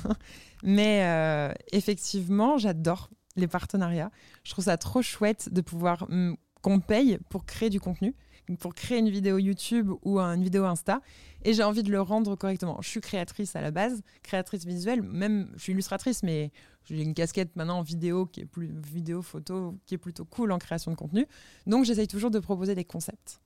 [0.64, 4.10] Mais euh, effectivement j'adore les partenariats.
[4.42, 8.14] Je trouve ça trop chouette de pouvoir hum, qu'on paye pour créer du contenu,
[8.58, 11.00] pour créer une vidéo YouTube ou une vidéo Insta,
[11.44, 12.78] et j'ai envie de le rendre correctement.
[12.80, 16.50] Je suis créatrice à la base, créatrice visuelle, même je suis illustratrice, mais
[16.84, 20.52] j'ai une casquette maintenant en vidéo qui est plus vidéo, photo, qui est plutôt cool
[20.52, 21.26] en création de contenu.
[21.66, 23.40] Donc j'essaye toujours de proposer des concepts.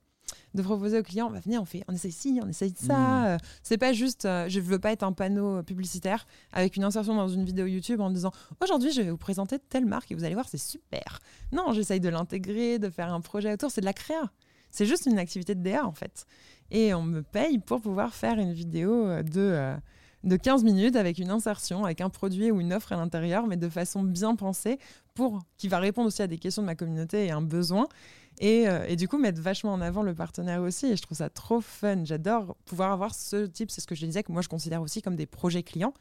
[0.53, 2.97] De proposer aux clients, bah, venez, on fait, on essaye ci, on essaye ça.
[2.97, 3.25] Mhm.
[3.25, 7.15] Euh, C'est pas juste, euh, je veux pas être un panneau publicitaire avec une insertion
[7.15, 8.31] dans une vidéo YouTube en disant
[8.61, 11.19] aujourd'hui je vais vous présenter telle marque et vous allez voir c'est super.
[11.53, 14.31] Non, j'essaye de l'intégrer, de faire un projet autour, c'est de la créa.
[14.71, 16.25] C'est juste une activité de DA en fait.
[16.71, 19.75] Et on me paye pour pouvoir faire une vidéo euh, de, euh,
[20.23, 23.57] de 15 minutes avec une insertion, avec un produit ou une offre à l'intérieur, mais
[23.57, 24.79] de façon bien pensée,
[25.13, 27.87] pour qui va répondre aussi à des questions de ma communauté et un besoin.
[28.39, 30.87] Et, euh, et du coup, mettre vachement en avant le partenaire aussi.
[30.87, 32.03] Et je trouve ça trop fun.
[32.03, 35.01] J'adore pouvoir avoir ce type, c'est ce que je disais, que moi je considère aussi
[35.01, 35.93] comme des projets clients.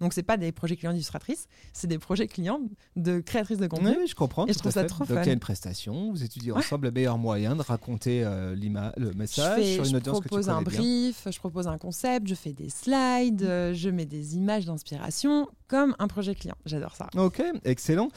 [0.00, 2.60] Donc, c'est pas des projets clients d'illustratrices, c'est des projets clients
[2.96, 3.96] de créatrices de contenu.
[3.98, 4.46] Oui, je comprends.
[4.46, 4.86] Et je trouve ça fait.
[4.88, 8.22] trop Donc, il y a une prestation, vous étudiez ensemble le meilleur moyen de raconter
[8.24, 10.78] euh, le Je, message fais- sur une je audience que tu propose un bien.
[10.78, 15.48] brief, je propose un concept, je fais des slides, euh, je mets des images d'inspiration
[15.68, 16.56] comme un projet client.
[16.66, 17.08] J'adore ça.
[17.16, 18.08] Ok, excellent.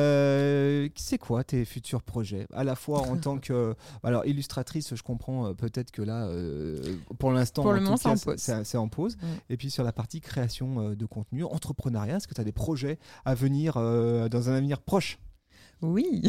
[0.00, 2.46] Euh, c'est quoi tes futurs projets?
[2.52, 3.74] À la fois en tant que.
[4.02, 6.28] Alors, illustratrice, je comprends euh, peut-être que là,
[7.18, 8.02] pour l'instant, Pour le en moment, tout
[8.36, 9.16] c'est en pause.
[9.16, 9.26] en.
[9.26, 9.26] Mm.
[9.50, 12.98] Et puis sur la partie création de contenu, entrepreneuriat, est-ce que tu as des projets
[13.24, 15.18] à venir euh, dans un avenir proche?
[15.82, 16.22] Oui.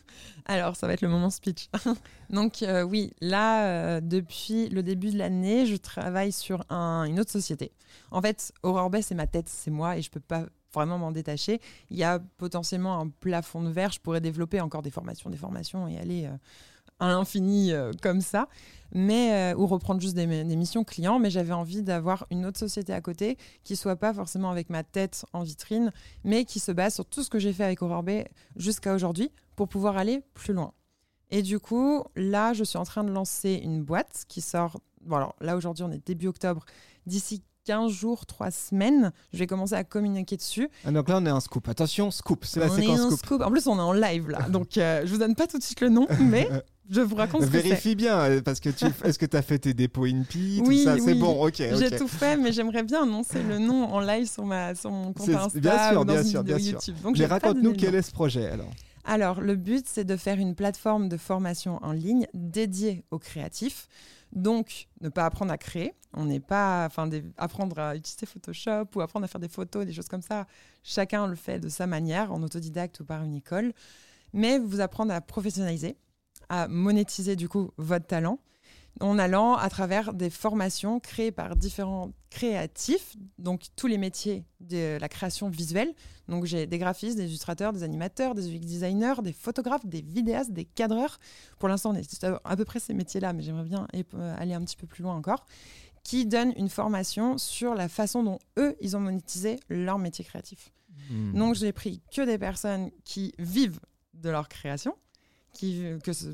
[0.46, 1.68] Alors, ça va être le moment speech.
[2.30, 7.20] Donc, euh, oui, là, euh, depuis le début de l'année, je travaille sur un- une
[7.20, 7.72] autre société.
[8.10, 11.12] En fait, Aurore Bay, c'est ma tête, c'est moi, et je peux pas vraiment m'en
[11.12, 11.60] détacher.
[11.90, 13.92] Il y a potentiellement un plafond de verre.
[13.92, 16.28] Je pourrais développer encore des formations, des formations et aller
[17.00, 18.48] à l'infini euh, comme ça,
[18.92, 21.18] mais euh, ou reprendre juste des, des missions clients.
[21.18, 24.82] Mais j'avais envie d'avoir une autre société à côté qui soit pas forcément avec ma
[24.82, 25.92] tête en vitrine,
[26.24, 28.04] mais qui se base sur tout ce que j'ai fait avec Aurore
[28.56, 30.72] jusqu'à aujourd'hui pour pouvoir aller plus loin.
[31.30, 34.80] Et du coup, là, je suis en train de lancer une boîte qui sort.
[35.02, 36.64] Bon, alors là, aujourd'hui, on est début octobre.
[37.06, 40.68] D'ici 15 jours, 3 semaines, je vais commencer à communiquer dessus.
[40.84, 41.68] Ah, Donc là, on est un scoop.
[41.68, 43.18] Attention, scoop, c'est la On est séquence en scoop.
[43.18, 43.42] scoop.
[43.42, 44.48] En plus, on est en live là.
[44.48, 46.48] Donc, euh, je vous donne pas tout de suite le nom, mais
[46.90, 47.52] je vous raconte ce que.
[47.52, 50.86] Vérifie bien, euh, parce que tu, est-ce que tu as fait tes dépôts INPI, Oui,
[51.04, 51.54] c'est bon, ok.
[51.56, 55.12] J'ai tout fait, mais j'aimerais bien annoncer le nom en live sur, ma, sur mon
[55.12, 56.72] compte C'est- Insta bien sûr, ou dans bien une sûr, vidéo bien sûr.
[56.74, 56.96] YouTube.
[57.02, 58.70] Donc, Mais raconte-nous quel est ce projet alors.
[59.04, 63.86] Alors, le but, c'est de faire une plateforme de formation en ligne dédiée aux créatifs.
[64.32, 65.92] Donc, ne pas apprendre à créer.
[66.12, 69.86] On n'est pas, enfin, des- apprendre à utiliser Photoshop ou apprendre à faire des photos,
[69.86, 70.46] des choses comme ça.
[70.82, 73.72] Chacun le fait de sa manière, en autodidacte ou par une école.
[74.32, 75.96] Mais vous apprendre à professionnaliser,
[76.48, 78.38] à monétiser du coup votre talent
[79.00, 84.98] en allant à travers des formations créées par différents créatifs, donc tous les métiers de
[84.98, 85.92] la création visuelle.
[86.28, 90.52] Donc j'ai des graphistes, des illustrateurs, des animateurs, des UX designers, des photographes, des vidéastes,
[90.52, 91.18] des cadreurs.
[91.58, 93.86] Pour l'instant, on est à peu près ces métiers-là, mais j'aimerais bien
[94.38, 95.44] aller un petit peu plus loin encore
[96.02, 100.72] qui donnent une formation sur la façon dont eux, ils ont monétisé leur métier créatif.
[101.10, 101.36] Hmm.
[101.36, 103.80] Donc j'ai pris que des personnes qui vivent
[104.14, 104.94] de leur création,
[105.56, 106.32] que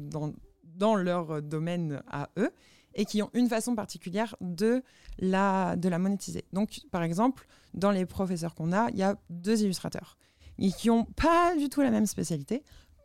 [0.75, 2.51] dans, leur domaine à eux,
[2.95, 4.83] et qui ont une façon particulière de
[5.19, 6.45] la, de la monétiser.
[6.53, 10.19] Donc par exemple, dans les professeurs qu'on a, il y a deux illustrateurs.
[10.59, 12.63] et qui ont pas du tout la même spécialité,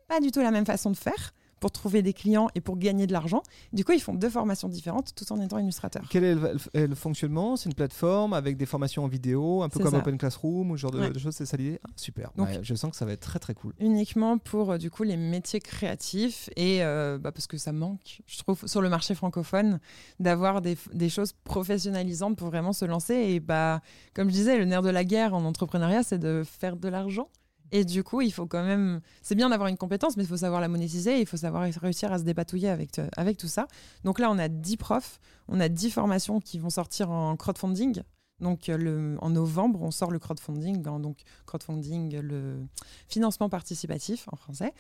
[0.08, 3.08] pas du tout la même façon de faire pour trouver des clients et pour gagner
[3.08, 3.42] de l'argent.
[3.74, 6.04] Du coup, ils font deux formations différentes tout en étant illustrateurs.
[6.10, 7.56] Quel est le, fonctionnement?
[7.56, 9.98] C'est une plateforme avec des formations en vidéo, un peu comme ça.
[9.98, 11.10] Open Classroom ou ce genre de, Ouais.
[11.10, 11.80] de choses, c'est ça l'idée?
[11.84, 12.32] Ah, Super.
[12.36, 13.74] Donc- Ouais, je sens que ça va être très très cool.
[13.80, 18.22] Uniquement pour euh, du coup les métiers créatifs et euh, bah, parce que ça manque,
[18.28, 19.80] je trouve, sur le marché francophone,
[20.20, 23.14] d'avoir des, des choses professionnalisantes pour vraiment se lancer.
[23.16, 23.82] Et bah,
[24.14, 27.30] comme je disais, le nerf de la guerre en entrepreneuriat, c'est de faire de l'argent.
[27.72, 29.02] Et du coup, il faut quand même.
[29.22, 31.20] C'est bien d'avoir une compétence, mais il faut savoir la monétiser.
[31.20, 33.68] Il faut savoir réussir à se dépatouiller avec, euh, avec tout ça.
[34.04, 38.02] Donc là, on a 10 profs, on a 10 formations qui vont sortir en crowdfunding.
[38.40, 42.60] Donc euh, le, en novembre, on sort le crowdfunding, en- donc crowdfunding, le
[43.08, 44.74] financement participatif en français,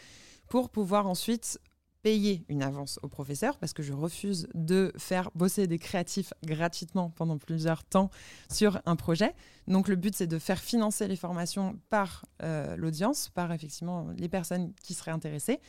[0.48, 1.60] pour pouvoir ensuite
[2.02, 7.10] payer une avance au professeur, parce que je refuse de faire bosser des créatifs gratuitement
[7.10, 8.10] pendant plusieurs temps
[8.50, 9.34] sur un projet.
[9.68, 14.30] Donc le but, c'est de faire financer les formations par euh, l'audience, par effectivement les
[14.30, 15.60] personnes qui seraient intéressées,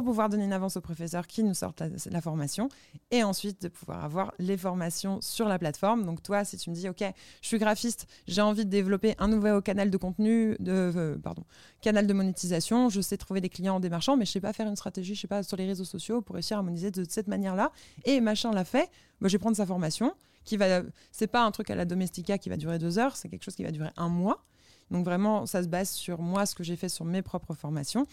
[0.00, 2.68] pour pouvoir donner une avance au professeur qui nous sorte la, la formation,
[3.10, 6.04] et ensuite de pouvoir avoir les formations sur la plateforme.
[6.04, 7.04] Donc toi, si tu me dis, OK,
[7.42, 11.44] je suis graphiste, j'ai envie de développer un nouveau canal de contenu, de, euh, pardon,
[11.80, 14.66] canal de monétisation, je sais trouver des clients en démarchant, mais je sais pas faire
[14.66, 17.28] une stratégie, je sais pas, sur les réseaux sociaux pour réussir à monétiser de cette
[17.28, 17.70] manière-là,
[18.04, 18.90] et machin l'a fait,
[19.20, 20.12] bah, je vais prendre sa formation,
[20.44, 20.82] qui va,
[21.12, 23.54] c'est pas un truc à la domestica qui va durer deux heures, c'est quelque chose
[23.54, 24.44] qui va durer un mois.
[24.90, 28.06] Donc vraiment, ça se base sur moi, ce que j'ai fait sur mes propres formations,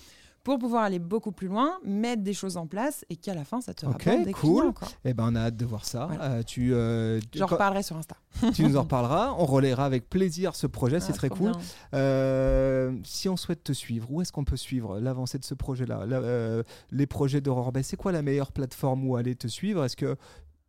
[0.44, 3.62] pour pouvoir aller beaucoup plus loin, mettre des choses en place et qu'à la fin,
[3.62, 4.60] ça te Ok, rapporte des cool.
[4.62, 4.74] clients.
[4.74, 4.88] quoi.
[5.06, 6.08] Eh ben, on a hâte de voir ça.
[6.08, 6.24] Voilà.
[6.32, 8.16] Euh, tu, euh, J'en reparlerai sur Insta.
[8.56, 9.36] tu nous en reparleras.
[9.38, 11.00] On relaiera avec plaisir ce projet.
[11.00, 11.52] c'est Ah, très cool.
[11.94, 16.00] Euh, si on souhaite te suivre, où est-ce qu'on peut suivre l'avancée de ce projet-là?
[16.10, 19.84] Euh, Les projets d'Aurore Bay, c'est quoi la meilleure plateforme où aller te suivre?
[19.86, 20.16] Est-ce que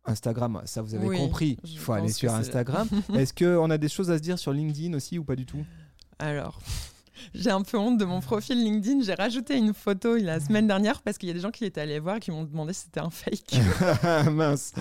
[0.05, 2.87] Instagram, ça vous avez Oui, compris, il faut aller sur Instagram.
[3.15, 5.63] Est-ce qu'on a des choses à se dire sur LinkedIn aussi ou pas du tout?
[6.23, 6.57] Alors,
[7.33, 9.01] j'ai un peu honte de mon profil LinkedIn.
[9.01, 11.81] J'ai rajouté une photo la semaine dernière parce qu'il y a des gens qui étaient
[11.81, 13.59] allés voir et qui m'ont demandé si c'était un fake.
[14.31, 14.73] Mince.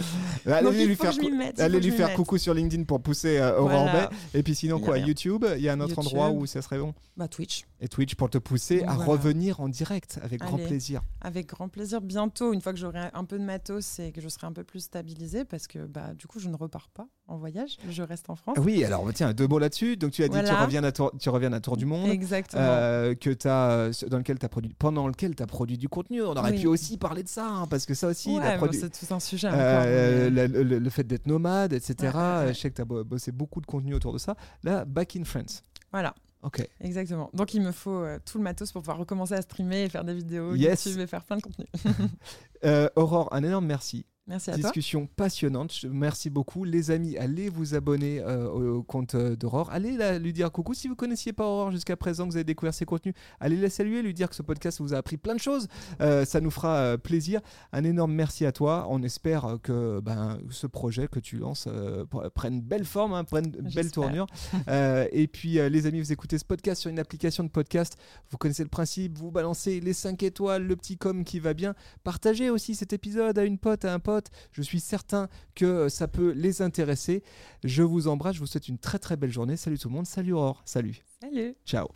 [0.47, 4.11] Allez lui faire, mette, allez lui coucou sur LinkedIn pour pousser euh, Aurore Voilà.
[4.35, 5.07] Et puis sinon quoi rien.
[5.07, 6.07] YouTube, il y a un autre YouTube.
[6.07, 7.65] endroit où ça serait bon Bah, Twitch.
[7.81, 9.05] Et Twitch pour te pousser à Voilà.
[9.11, 11.03] revenir en direct avec grand plaisir.
[11.21, 12.01] Avec grand plaisir.
[12.01, 14.65] Bientôt, une fois que j'aurai un peu de matos et que je serai un peu
[14.65, 17.79] plus stabilisée, parce que bah, du coup, je ne repars pas en voyage.
[17.89, 18.57] Je reste en France.
[18.61, 19.97] Oui, alors tiens, deux mots là-dessus.
[19.97, 20.65] Donc tu as dit que tu Voilà.
[20.65, 22.09] reviens à Tour, tu reviens à Tour du Monde.
[22.09, 22.22] Exactement.
[22.55, 26.23] Euh, que as, dans lequel as produit, pendant lequel tu as produit du contenu.
[26.23, 26.61] On aurait Oui.
[26.61, 29.21] pu aussi parler de ça, hein, parce que ça aussi, Ouais, produ- c'est tout un
[29.21, 29.49] sujet.
[29.53, 31.95] euh, mais- le, le fait d'être nomade, etc.
[32.01, 32.55] Ouais, ouais, ouais.
[32.55, 34.37] Je sais que tu as bossé beaucoup de contenu autour de ça.
[34.63, 35.63] Là, Back in France.
[35.91, 36.15] Voilà.
[36.43, 36.67] Ok.
[36.81, 37.31] Exactement.
[37.35, 40.03] Donc il me faut euh, tout le matos pour pouvoir recommencer à streamer et faire
[40.05, 40.87] des vidéos Yes.
[40.87, 41.67] YouTube et faire plein de contenu.
[42.65, 44.07] Euh, Aurore, un énorme merci.
[44.33, 44.63] Merci à toi.
[44.63, 45.85] Discussion passionnante.
[45.91, 46.65] Merci beaucoup.
[46.65, 49.69] Les amis, allez vous abonner euh, au, compte euh, d'Aurore.
[49.71, 50.73] Allez la- lui dire coucou.
[50.73, 53.69] Si vous connaissiez pas Aurore jusqu'à présent, que vous avez découvert ses contenus, allez la
[53.69, 55.69] saluer, lui dire que ce podcast vous a appris plein de choses.
[56.01, 57.43] Euh, ça nous fera plaisir.
[57.75, 58.87] Un énorme merci à toi.
[58.89, 63.25] On espère que ben, ce projet que tu lances euh, pr- prenne belle forme, hein,
[63.25, 64.27] prenne belle tournure.
[65.13, 67.99] Et puis, les amis, vous écoutez ce podcast sur une application de podcast.
[68.31, 69.19] Vous connaissez le principe.
[69.19, 71.75] Vous balancez les 5 étoiles, le petit com qui va bien.
[72.03, 74.22] Partagez aussi cet épisode à une pote, à un pote.
[74.53, 77.23] Je suis certain que euh, ça peut les intéresser.
[77.65, 78.37] Je vous embrasse.
[78.37, 79.57] Je vous souhaite une très très belle journée.
[79.57, 80.07] Salut tout le monde.
[80.07, 80.63] Salut Aurore.
[80.65, 81.05] Salut.
[81.21, 81.55] Salut.
[81.65, 81.89] Ciao.